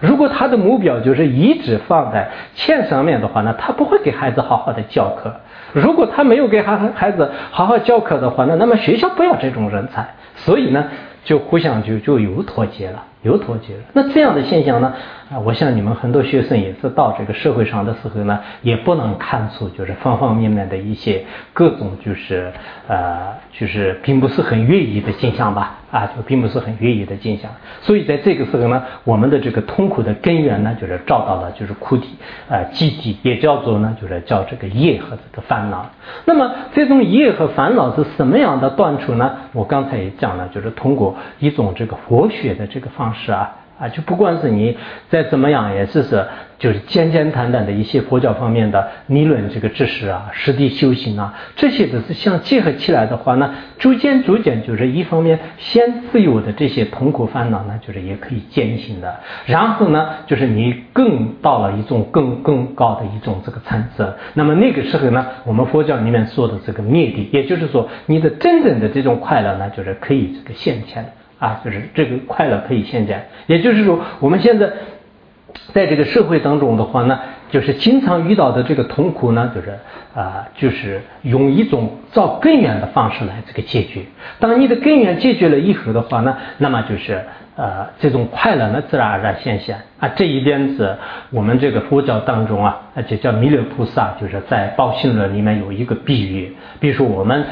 [0.00, 5.34] 如果他的目标就是一直放在钱上面的话，那他不会给孩子好好的教课。
[5.72, 10.06] 如果他没有给孩孩子好好教课的话，那那么学校不要这种人才。
[10.36, 10.88] 所以呢，
[11.24, 13.04] 就互相就就有脱节了。
[13.22, 14.92] 有脱节了，那这样的现象呢？
[15.30, 22.52] 啊，我想你们很多学生也是到这个社会上的时候呢，也不能看出就是方方面面的一些各种就是
[22.86, 25.78] 呃就是并不是很愿意的现象吧？
[25.96, 27.50] 啊，就并不是很愿意的景象。
[27.80, 32.08] 所以在这个时候呢，我们的这个痛苦的根源呢，就是找到了就是苦底
[32.50, 35.90] 啊基底，也叫做呢就是叫这个业和这个烦恼。
[36.26, 39.36] 那么这种业和烦恼是什么样的断除呢？
[39.52, 43.32] 我刚才也讲了，就是通过一种这个佛学的这个方式。
[43.32, 44.76] 啊，啊，就不管是你
[45.10, 46.26] 再怎么样，也是是
[46.58, 71.12] 就是简简单单的一些佛教方面的理论这个知识啊，实地修行啊，这些都是相结合起来的话呢，逐渐逐渐就是一方面先自由的这些痛苦烦恼呢，就是也可以减轻的，然后呢，就是你更到了一种更更高的一种这个层次，那么那个时候呢，我们佛教里面说的这个灭地，也就是说你的真正的这种快乐呢，就是可以这个现前。
[71.38, 74.72] 啊，就是这个快乐可以现在，也就是说，我们现在
[75.72, 77.18] 在这个社会当中的话呢，
[77.50, 79.78] 就是经常遇到的这个痛苦呢，就是
[80.14, 84.00] 啊，就是用一种找根源的方式来这个解决。
[84.38, 87.22] 当你的根源解决了以后的话呢，那么就是
[87.54, 90.08] 呃，这种快乐呢，自然而然显现啊。
[90.16, 90.96] 这一点是
[91.30, 97.44] 我们这个佛教当中啊，就叫弥勒菩萨，就是在《报信论》里面有一个比喻，比如说我们。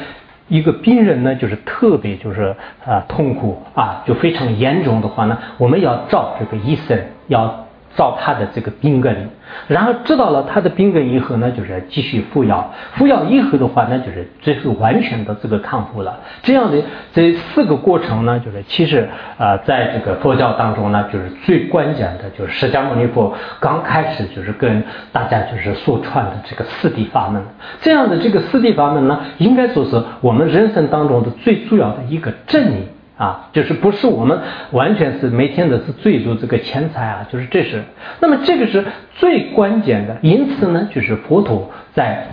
[0.47, 7.64] 一个病人呢，就是特别就是啊痛苦啊，就非常严重的话呢，我们要找这个医生要。
[7.95, 9.29] 造他的这个病根，
[9.67, 16.19] 然后知道了他的病根以后呢，就是继续服药，服药以后的话呢，就是最后完全的这个康复了。
[16.43, 16.77] 这样的
[17.13, 27.41] 这四个过程呢，就是其实啊，在这个佛教当中呢，就是最关键的，就是释迦牟尼佛刚开始就是跟大家就是所传的这个四谛法门。
[27.81, 32.89] 这样的这个四谛法门呢，应该说是我们人生当中的最主要的一个真理。
[33.17, 34.39] 啊，就是不是我们
[34.71, 37.83] 完全是每天的是追逐这个钱财啊，就是这是，
[38.19, 38.85] 那么这个是
[39.15, 42.27] 最关键的，因此呢，就是佛陀在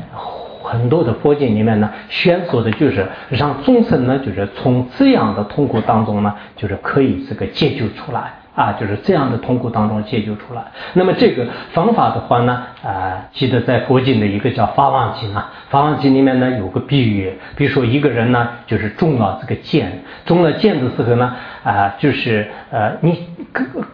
[0.63, 8.35] 很多的佛经里面呢，宣说的就是让众生呢，就是从这样的痛苦当中呢，就是可以这个解救出来。
[8.55, 10.63] 啊，就是这样的痛苦当中解救出来。
[10.93, 23.29] 那么这个方法的话呢，啊，记得在佛经的一个叫《法王经》啊，《法王经》里面呢有个比喻，比如说一个人呢，就是中了这个箭，中了箭的时候呢，啊，就是呃，你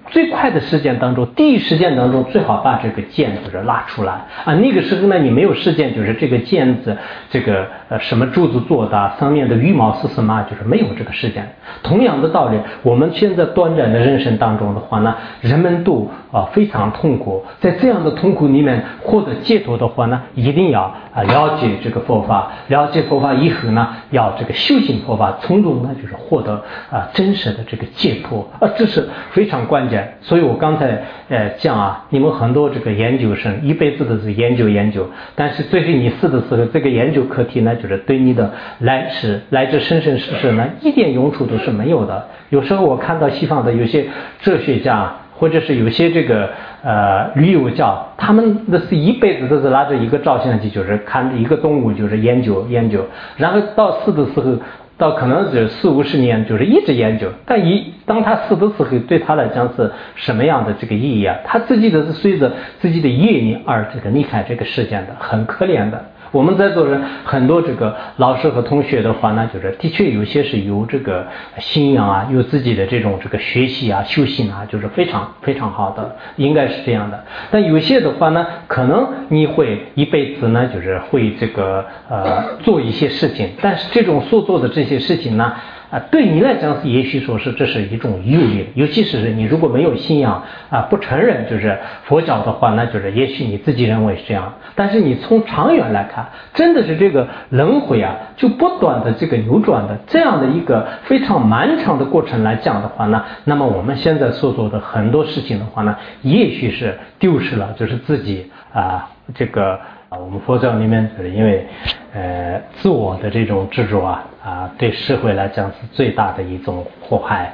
[0.07, 4.13] 最快的时间当中，第一时间当中最好把这个箭就是拉出来
[4.45, 4.55] 啊。
[4.55, 6.97] 那个时候呢，你没有时间，就是这个箭子，
[7.29, 11.47] 这个呃什么柱子做的，上面的羽毛是什么，就是没有这个时间。
[11.83, 14.39] 同样的道理，我们现在短暂的人生。
[14.39, 20.83] 当中的话呢，人们都啊非常痛苦，在这样的痛苦里面获得解脱的话呢，一定要
[21.15, 30.19] 啊了解这个佛法，了解佛法以后呢，要这个修行佛法，从中呢就是获得啊真实的这个解脱啊，这是非常关键。
[30.21, 42.29] 所以我刚才呃讲啊，你们很多这个研究生一辈子都是研究研究，但是最后你死的时候，这个研究课题呢，就是对你的来世来这生生世世呢，一点用处都是没有的。
[42.51, 44.07] 有时候我看到西方的有些
[44.41, 46.51] 哲学家，或者是有些这个
[46.83, 54.57] 呃驴友叫，他们那是一辈子都是拿着一个照相机，就是看一个动物，就是研究研究，然后到死的时候，
[54.97, 57.29] 到可能是四五十年，就是一直研究。
[57.47, 61.37] 但一当他死的时候，对他来讲是什么样的这个意义啊？
[61.45, 66.05] 他自己的是随着自己的业力而这个离开这个世间的，很可怜的。
[66.31, 71.27] 我们在座人很多这个老师和同学的话呢，就是的确有些是有这个
[71.59, 77.25] 信仰啊，有自己的这种这个学习啊、修行啊，就是非常非常好的，应该是这样的。
[77.51, 85.53] 但有些的话呢，可能你会一辈子呢，就是会这个呃做一些事情，但是这种所做的这些事情呢。
[85.91, 94.53] 啊，对你来讲也许说是这是一种诱因，尤其是你如果没有信仰啊，不承认就是佛教的话，那就是也许你自己认为是这样。
[94.75, 109.81] 但是你从长远来看，真的是这个轮回啊，就不断的这个扭转的这样的一个非常漫长的过程来讲的话呢，那么我们现在所做的很多事情的话呢，也许是丢失了，就是自己啊这个。
[110.11, 111.67] 啊，我们佛教里面就是因为，
[112.15, 117.53] 呃，自我的这种执着啊，啊，对社会来讲是最大的一种祸害。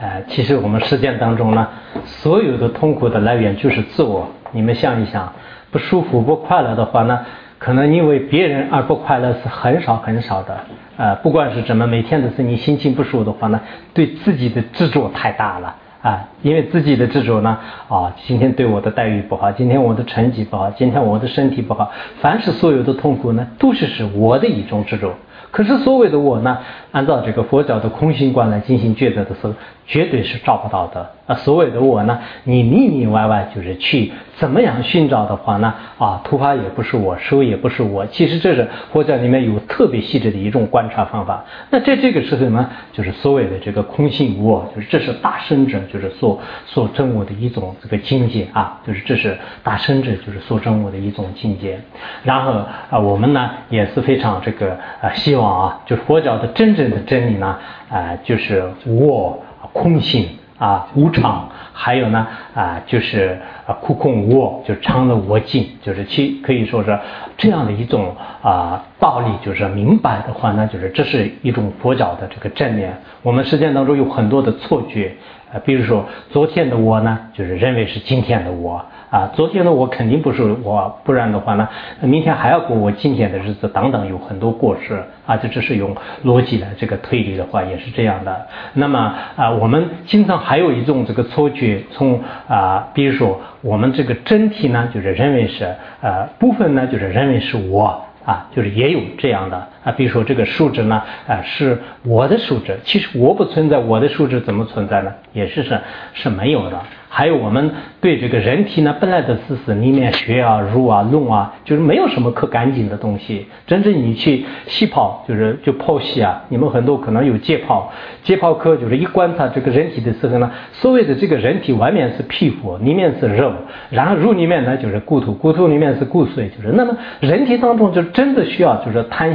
[0.00, 1.66] 呃，其实我们实践当中呢，
[2.04, 4.28] 所有的痛苦的来源就是自我。
[4.52, 5.32] 你们想一想，
[5.72, 7.26] 不舒服、不快乐的话呢，
[7.58, 10.56] 可能因为别人而不快乐是很少很少的。
[10.96, 13.60] 呃，不管是怎么，每天的是你心情不舒服的话呢，
[13.92, 15.74] 对自己的执着太大了
[16.06, 21.90] 啊，因为自己的执着呢，啊，今天对我的待遇不好，今天我的成绩不好，今天我的身体不好，
[22.20, 25.12] 凡是所有的痛苦呢，都是是我的一种执着。
[25.50, 26.58] 可是所谓的我呢，
[26.92, 29.54] 按照这个佛教的空性观来进行抉择的时候，
[29.86, 31.10] 绝对是找不到的。
[31.26, 35.74] 啊，所谓的我呢，你里里外外就是去怎么样寻找的话呢？
[35.98, 38.06] 啊，头发也不是我，手也不是我。
[38.06, 41.44] 其实这是佛教里面有特别细致的一种观察方法。
[41.70, 51.80] 那在这个时候呢，就是所谓的这个空性无我，就是这是大圣者就是所所证悟的一种这个境界啊，就是这是大圣者就是所证悟的一种境界。
[52.22, 52.52] 然后
[52.88, 57.58] 啊，我们呢也是非常这个啊，希望啊，就是佛教的真正的真理呢
[57.90, 59.42] 啊，就是无我
[59.82, 60.28] 空性。
[60.58, 66.98] 啊，无常，还有呢，啊，就是啊，空空无我，就常的我净，就是其可以说是
[67.36, 72.90] 这样的一种啊道理，就是明白的话呢，就是这是一种佛教的这个正念。
[73.22, 75.14] 我们实践当中有很多的错觉，
[75.52, 78.82] 啊，比如说昨天的我呢，就是认为是今天的我。
[79.10, 81.68] 啊，昨天呢我肯定不是我，不然的话呢，
[82.00, 85.36] 明天还要过我今天的日子，等等，有很多过失啊。
[85.36, 88.46] 这只是用逻辑来这个推理的话，也是这样的。
[88.74, 99.92] 那么啊，我们经常还有一种这个错觉，从啊，比如说我们这个真体呢，就是认为是呃部分呢，就是认为是我啊，就是也有这样的啊。
[99.92, 105.12] 比如说这个数值呢，啊是我的数值，其实我不存在，我的数值怎么存在呢？
[105.32, 105.80] 也是是
[106.12, 106.80] 是没有的。
[107.16, 113.46] 还有我们对这个人体呢，本来的知识里面血啊、肉啊、脓啊，就是没有什么可干净的东西。
[113.66, 117.84] 真正你去细泡，就是就剖析啊，你们很多可能有解剖，
[118.22, 123.50] 解剖科就是一观察这个人体的时候呢，所谓的这个人体外面是皮肤，里面是肉，
[123.88, 129.34] 然后肉里面呢就是骨头，骨头里面是骨髓，就是那么人体当中就真的需要就是贪。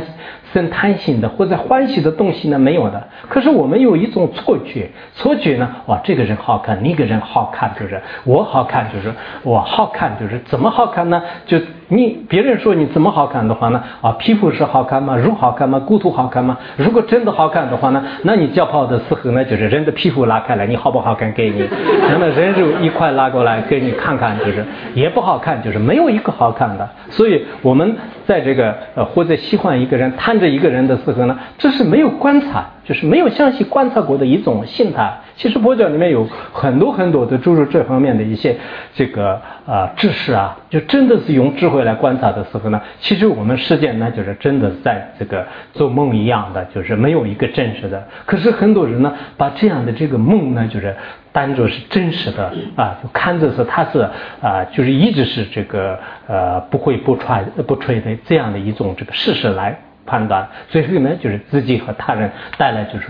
[0.53, 11.21] 生贪心的或者欢喜的东西呢没有的，可是我们有一种错觉，错觉呢，哇，这个人好看，那个人好看，就是我好看，就是我好看，就是怎么好看呢？
[11.45, 11.59] 就
[11.93, 13.83] 你别人说你怎么好看的话呢？
[14.01, 15.15] 啊，皮肤是好看吗？
[15.15, 15.79] 肉好看吗？
[15.79, 16.57] 骨头好看吗？
[16.75, 21.67] 如果真的好看的话呢，那你叫泡的时候呢，就是人的皮肤拉开来，你好不好看给你，
[22.11, 24.65] 那么人肉一块拉过来给你看看，就是
[24.95, 26.89] 也不好看，就是没有一个好看的。
[27.09, 30.41] 所以我们在这个呃或者喜欢一个人贪。
[30.41, 35.13] 着一个人的时候呢，这是没有观察，就是没有详细观察过的一种心态。
[35.41, 36.23] 其实佛教里面有
[36.53, 38.55] 很多很多的诸如这方面的一些
[38.93, 48.07] 这个啊知识啊，就真的是用智慧来观察的时候呢，其实我们世界呢就是真的在这个做梦一样的，就是没有一个真实的。
[48.27, 50.95] 可是很多人呢，把这样的这个梦呢，就是
[51.31, 54.07] 当做是真实的啊，就看着是它是
[54.41, 59.75] 啊，就是一直是这个呃不会不传不吹的这样的一种这个事实来。
[60.05, 63.07] 判断，最后呢，就是自己和他人带来就是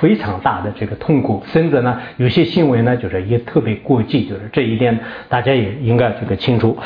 [0.00, 6.78] 非常大的这个痛苦，甚至呢，有些行为呢，就是也特别过激，就是这一点大家也应该这个清楚。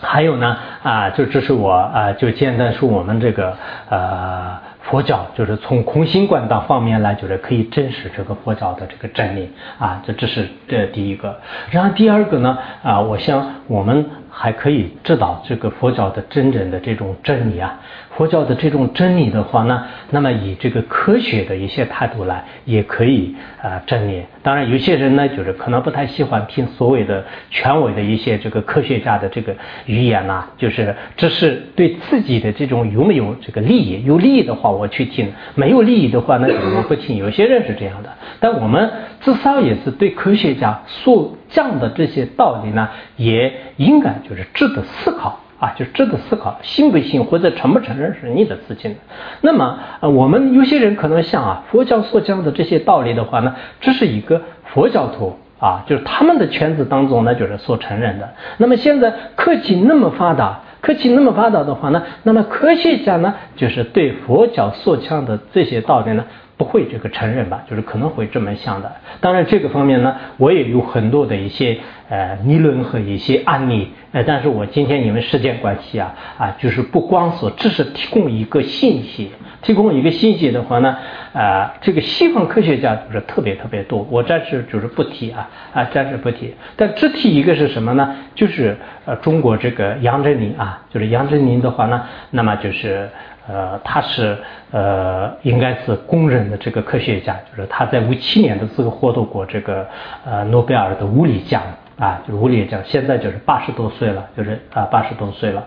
[0.00, 3.56] 还有呢，啊，就这是我啊，就简单说我们这个
[3.88, 4.58] 呃。
[4.88, 11.38] 佛教就是从空心观当方面来，就是可以证实这个佛教的这个真理啊，这这是这第一个。
[11.70, 17.78] 然后第二个呢啊，我想我们还可以知道这个佛教的真正的这种真理啊。
[18.18, 24.24] 佛教的这种真理的话呢，那么以这个科学的一些态度来，也可以啊真理。
[24.42, 29.54] 当然，有些人呢，就是可能不太喜欢听所谓的权威的一些这个科学家的这个
[29.86, 34.02] 语言呐，就是这是对自己的这种有没有这个利益？
[34.04, 37.16] 有利益的话，我去听；没有利益的话，那我不听。
[37.16, 38.10] 有些人是这样的，
[38.40, 38.90] 但我们
[39.20, 45.38] 至少也是对科学家所讲的这些道理呢，也应该就是值得思考。
[45.58, 48.94] 啊，就值得思考，信不信或者承不承认是你的事情。
[49.40, 58.28] 那么，呃，我们有些人可能像啊，佛教所讲的这些道理的话呢，这是一个佛教徒啊，就是他们的圈子当中呢，就是所承认的。
[58.58, 66.24] 那么现在科技那么发达，科技那么发达的话呢，那么科学家呢，就是对佛教所讲的这些道理呢。
[66.58, 68.92] 不会这个承认吧，就是可能会这么想的。
[69.20, 71.78] 当然这个方面呢，我也有很多的一些
[72.10, 79.30] 呃理论和一些案例，呃，但是我今天因为时间关系啊啊，就是不光说只是提供一个信息，
[79.62, 80.96] 提供一个信息的话呢，
[81.32, 86.54] 啊，这个西方科学家就是特别特别多，我暂时就是不提啊啊，暂时不提。
[86.74, 88.16] 但只提一个是什么呢？
[88.34, 92.02] 就是呃中国这个杨振宁啊，就是杨振宁的话呢，
[92.32, 93.08] 那么就是。
[93.48, 94.36] 呃，他是
[94.70, 99.86] 呃，应该是公认的这个科学家，就是他在五七年的时候获得过这个
[100.24, 101.62] 呃诺贝尔的物理奖
[101.98, 105.64] 啊，就是物理奖，现在就是八十多岁了，就是啊八十多岁了。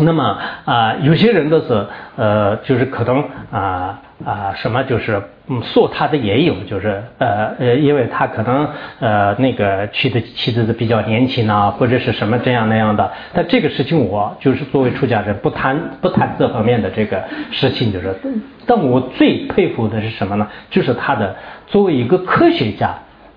[0.00, 1.86] 那么啊，有些人都是
[2.16, 8.68] 呃，就是可能啊啊什么就是嗯，说他的也有，就是呃呃，因为他可能
[9.00, 13.10] 呃那个娶的妻子是比较年轻啊，或者是什么这样那样的。
[13.32, 18.14] 但这个事情我就是作为出家人不谈不谈这方面的这个事情，就是。
[18.66, 20.46] 但我最佩服的是什么呢？
[20.68, 21.34] 就是他的
[21.66, 22.94] 作为一个科学家，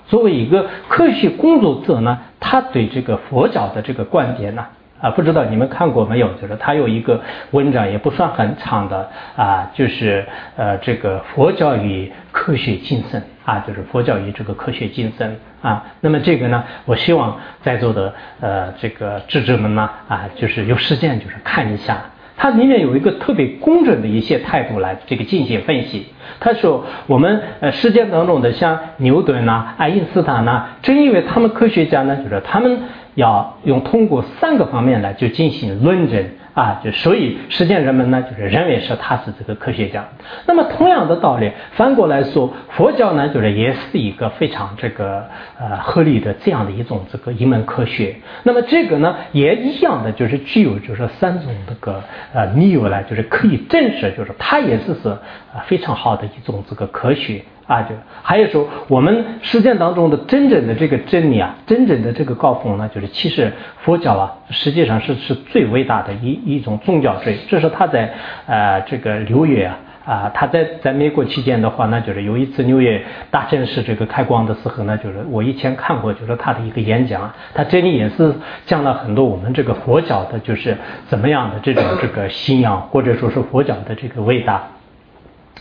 [0.08, 4.62] 作为一个科学工作者呢，他对这个佛教的这个观点呢。
[4.62, 6.32] 啊，啊不知道你们看过没有？
[6.36, 10.26] 就是他有一个文章，也不算很长的啊，就是
[10.56, 15.84] 呃，这个佛教与科学精神啊，就是佛教与这个科学精神啊。
[16.02, 21.98] 那么这个呢，我希望在座的呃这个智者们呢啊，就是有时间就是看一下，
[22.38, 26.06] 它里面有一个特别工整的一些态度来这个进行分析。
[26.40, 32.80] 他说，我们呃世界当中的像牛顿呐、爱因斯坦呐，正因为他们科学家呢，就是他们。
[33.16, 40.06] 要用通过三个方面来就进行论证啊，就所以实践人们呢就是认为是他是这个科学家。
[40.46, 45.26] 那么同样的道理，反过来说，佛教呢就是也是一个非常这个
[45.58, 48.16] 呃合理的这样的一种这个一门科学。
[48.44, 52.04] 那么这个呢也一样的就是具有就是三种这个
[52.34, 57.42] 呃理由呢，就是可以证实，就是它也是是啊非常好的一种这个科学。
[57.72, 67.38] 啊，就还有说，我们实践当中的真正的这个真理啊，真正的这个高峰呢，就是其实佛教啊，实际上是是最伟大的一一种宗教罪。
[67.48, 68.12] 这是他在
[68.46, 78.34] 呃这个六月啊啊，他在在美国期间的话，那就是有一次纽约大城市这个开光的时候呢，就是我以前看过，就是他的一个演讲，他这里也是
[78.66, 84.62] 讲了很多我们这个佛教的，就是怎么样的这种这个信仰，或者说是佛教的这个伟大。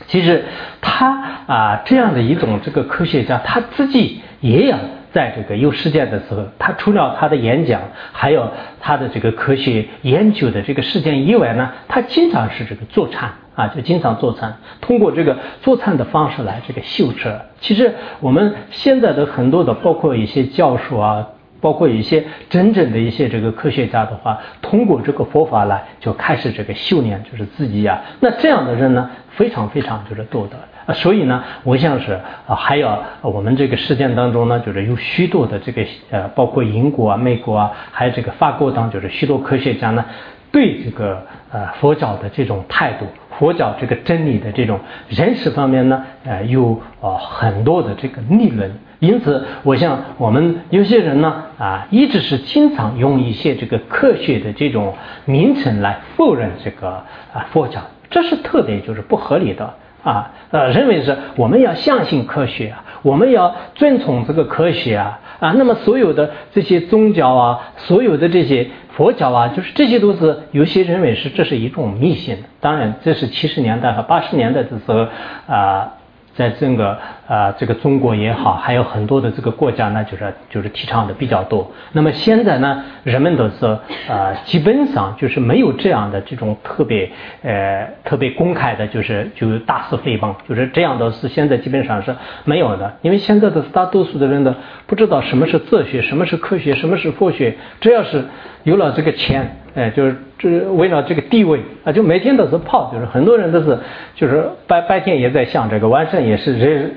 [0.06, 0.44] 其实
[0.80, 4.78] 他啊这样的一种这个科学家，他自己也要
[5.12, 7.80] 在这个有时间的时候，他除了他的演讲，
[8.12, 17.34] 还有他的这个科学研究的这个时间以外呢，他经常是这个坐禅啊，就经常坐禅，通过这个坐禅的方式来这个修持。
[17.60, 21.26] 其实我们现在的很多的，包括一些教授啊。
[21.60, 28.00] 包括一些真正的一些这个科学家的话，通过这个佛法来就开始这个修炼，就是自己呀。
[28.20, 30.56] 那这样的人呢，非常非常就是多的
[30.86, 30.94] 啊。
[30.94, 40.04] 所以呢，我想是啊，还有我们这个事件当中呢，就是有许多的这个呃，包括英国啊、美国啊，还有这个法国当，就是许多科学家呢，
[40.50, 43.06] 对这个呃佛教的这种态度。
[43.38, 44.78] 佛教这个真理的这种
[45.08, 54.92] 认识方面呢，呃，有呃很多的这个理论，因此，我想我们有些人呢，啊，一直是经常用一些这个科学的这种
[55.24, 56.88] 名称来否认这个
[57.32, 57.80] 啊佛教，
[58.10, 59.72] 这是特别就是不合理的
[60.04, 68.68] 啊，呃，认为是我们要相信科学啊，我们要遵从这个科学啊，啊，那么所有的这些宗教啊，所有的这些。
[69.00, 72.36] 佛教啊，就是这些都是有些认为是这是一种迷信。
[72.60, 75.06] 当然，这是七十年代和八十年代的时候
[75.46, 75.94] 啊。
[76.40, 76.96] 在整个
[77.28, 81.70] 啊这个中国也好，还有很多的这个国家呢，就是就是提倡的比较多。
[81.92, 83.66] 那么现在呢，人们都是
[84.08, 87.10] 啊基本上就是没有这样的这种特别
[87.42, 92.94] 呃特别公开的，就是就大肆诽谤，就是这样的是现在基本上是没有的。
[93.02, 98.24] 因为现在的大多数的人呢，不知道什么是哲学，什么是科学，什么是佛学，只要是
[98.62, 99.58] 有了这个钱。
[99.80, 103.78] 哎，就是这为了这个地位啊，就每天都是泡，就是很多人都是，
[104.14, 106.92] 就是白白天也在想这个，晚上也是人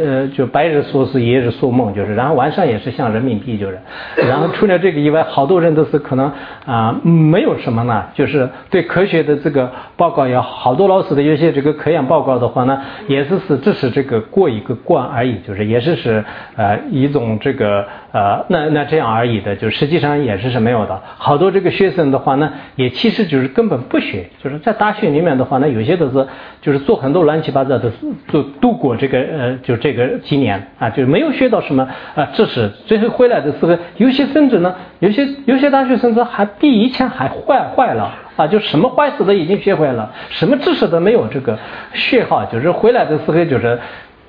[0.00, 3.78] 呃就白日做事，夜日做梦，就是，然后晚上也是想人民币，就是，
[4.16, 6.30] 然后除了这个以外，好多人都是可能
[6.64, 16.24] 啊没有什么呢，就是对科学的这个报告要好多老师的有些这个科研报告的话呢，也是是只是这个过一个关而已，就是也是是
[16.56, 22.18] 呃一种这个呃那那这样而已的，就实际上也是是没有的，好多这个学生的。
[22.18, 26.26] 话呢，也其实就是根本不学，就是在大学里面的话呢，有些都是
[26.60, 27.92] 就是做很多乱七八糟的，
[28.28, 32.68] 就度过这个呃，就这个几年啊，就没有学到什么啊知识。
[32.86, 41.56] 最后回来的时候，有些甚至呢，有些有些大学甚至还比以前还坏坏了啊，就什么坏事都已经学会了，什么知识都没有这个
[41.92, 43.78] 学好，就是回来的时候就是。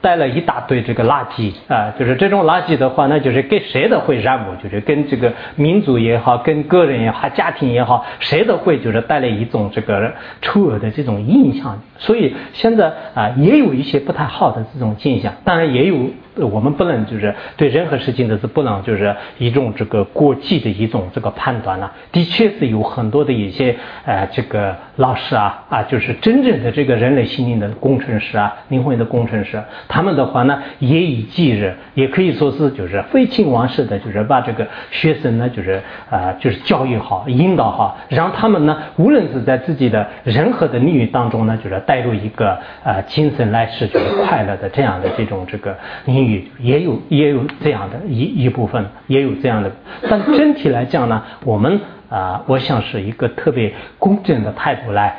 [0.01, 11.81] 带了一大堆这个垃圾啊，就是这种垃圾的话，那就是跟谁都会染污，就是跟这个民族也好，跟个人也好，家庭也好，谁都会就是带来一种这个丑恶的这种印象。
[11.97, 15.95] 所以现在啊，也有一些不太好的这种现象，当然也有
[16.43, 21.91] 我们不能就是对任何事情都是不能就是一种这个过激的一种这个判断了。
[22.11, 23.75] 的确是有很多的一些
[24.05, 45.75] 呃这个老师啊啊，就是真正的这个人类心灵的工程师啊，灵魂的工程师，他们的话呢，夜以继日，也可以说是就是废寝忘食的，就是把这个学生呢，就是啊就是教育好、引导好，让他们呢，无论是在自己的任何的领域当中呢，就是带入一个呃精神来世就是快乐的这样的这种这个
[46.05, 46.28] 领域，
[46.59, 49.71] 也有也有这样的一一部分，也有这样的，
[50.09, 55.15] 但整体来讲呢，我们啊，我想是一个特别公正的态度来。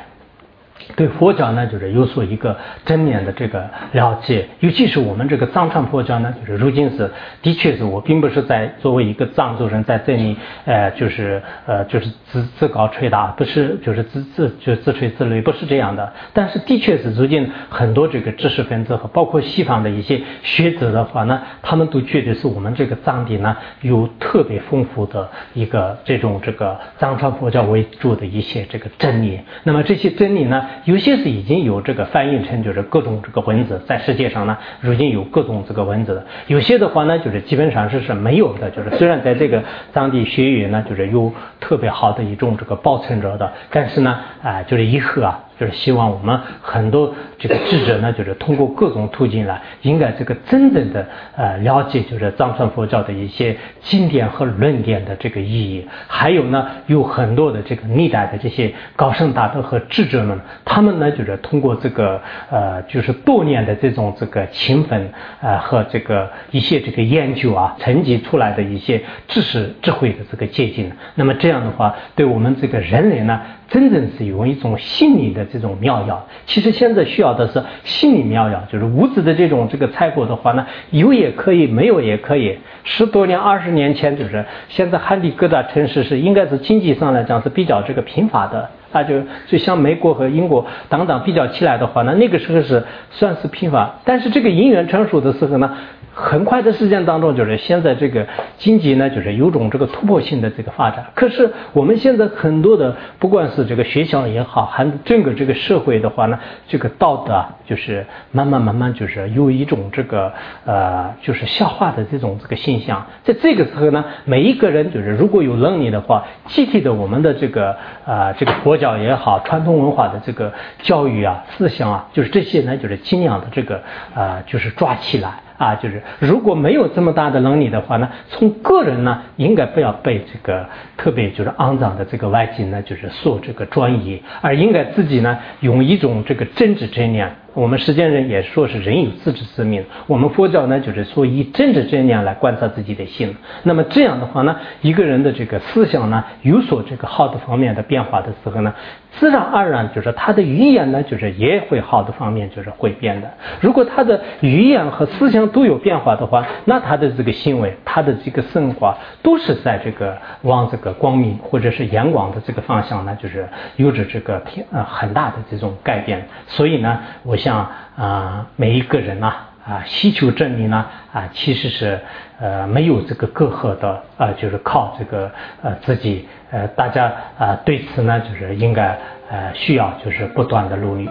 [0.96, 7.10] 对佛教呢，就是有所一个正面的这个了解，尤其是我们这个藏传佛教呢，就是如今是
[7.42, 16.12] 的确是我并不是在作为一个藏族人在这里，呃，就是呃，就是自自高吹打，不是就是自自就自吹自擂，不是这样的。
[16.32, 29.40] 但是的确是如今很多这个知识分子和包括西方的一些学者的话呢，他们都觉得是我们这个藏地呢有特别丰富的一个这种这个藏传佛教为主的一些这个真理。
[29.62, 30.66] 那么这些真理呢？
[30.84, 36.26] 有些是已经有这个翻译成就是各种这个文字，在世界上呢，如今有各种这个文字的。
[36.46, 38.70] 有些的话呢，就是基本上是是没有的。
[38.70, 39.62] 就是虽然在这个
[39.92, 45.40] 当地学语呢，就是有特别好的一种这个保存着的，但是呢，啊，就是以后啊。
[45.60, 51.06] 就是希望我们很多这个智者呢，就是通过各种途径来，应该这个真正的
[51.36, 55.86] 呃了解，就是藏传佛教的一些经典和论点的这个意义。
[56.06, 62.18] 还有呢，有很多的这个历代的这些高僧大德和智者们，他们呢就是通过这个
[62.50, 70.90] 呃，就是多年的这种这个勤奋呃和这个一些这个研究啊，沉积出来的一些知识智慧的这个结晶。
[71.16, 73.38] 那么这样的话，对我们这个人类呢。
[73.70, 76.26] 真正是有一种心理的这种妙药。
[76.44, 82.58] 其实现在需要的是心理妙药，就是物质的这种这个菜果的话呢，有也可以，没有也可以。
[82.82, 89.14] 十多年、二十年前，就是现在汉地各大城市是应该是经济上来讲是比较这个贫乏的，啊，就
[89.46, 93.96] 就像美国和英国等等比较起来的话呢，那个时候是算是贫乏。
[94.04, 95.76] 但是这个因缘成熟的时候呢。
[96.12, 98.26] 很快的时间当中，就是现在这个
[98.58, 101.06] 经济呢，就是有种这个突破性的这个发展。
[101.14, 110.32] 可是我们现在很多的，不管是这个学校也好，还整个这个社会的话呢，这个道德，就是慢慢慢慢就是有一种这个
[110.66, 113.06] 呃，就是下滑的这种这个现象。
[113.22, 120.52] 在这个时候呢，每一个人就是如果有能力的话，集体的我们的这个啊，这个国教也好，传统文化的这个
[120.82, 123.80] 教育啊、思想啊，就是这些呢，就是尽量的这个
[124.12, 125.34] 啊，就是抓起来。
[125.60, 130.66] 啊，就是如果没有这么大的能力的话呢，从个人呢，应该不要被这个
[130.96, 137.30] 特别就是肮脏的这个外境呢，就是所这个专一，而应该自己呢，用一种这个真知真念。
[137.52, 143.36] 我们世间人也说是人有自知之明，我们佛教呢就是说以真知真念来观察自己的心。
[143.64, 148.72] 那么这样的话呢，一个人的这个思想呢有所这个好的方面的变化的时候呢，
[149.18, 153.28] 自然而然就是他的语言呢就是也会好的方面就是会变的。
[153.60, 166.24] 如果他的语言和思想都有变化的话，那他的这个行为、他的这个生活都是在这个往这个光明或者是阳光的这个方向呢，就是有着这个偏呃很大的这种改变。
[166.46, 167.36] 所以呢，我。
[167.40, 167.66] 想
[167.96, 169.32] 啊，每一个人呐
[169.66, 172.00] 啊，需求证明呢啊，其实是
[172.40, 175.30] 呃没有这个隔阂的啊，就是靠这个
[175.62, 178.98] 呃自己呃，大家啊对此呢就是应该
[179.30, 181.08] 呃需要就是不断的努力。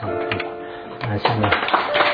[0.00, 2.09] 这样子，啊，下面。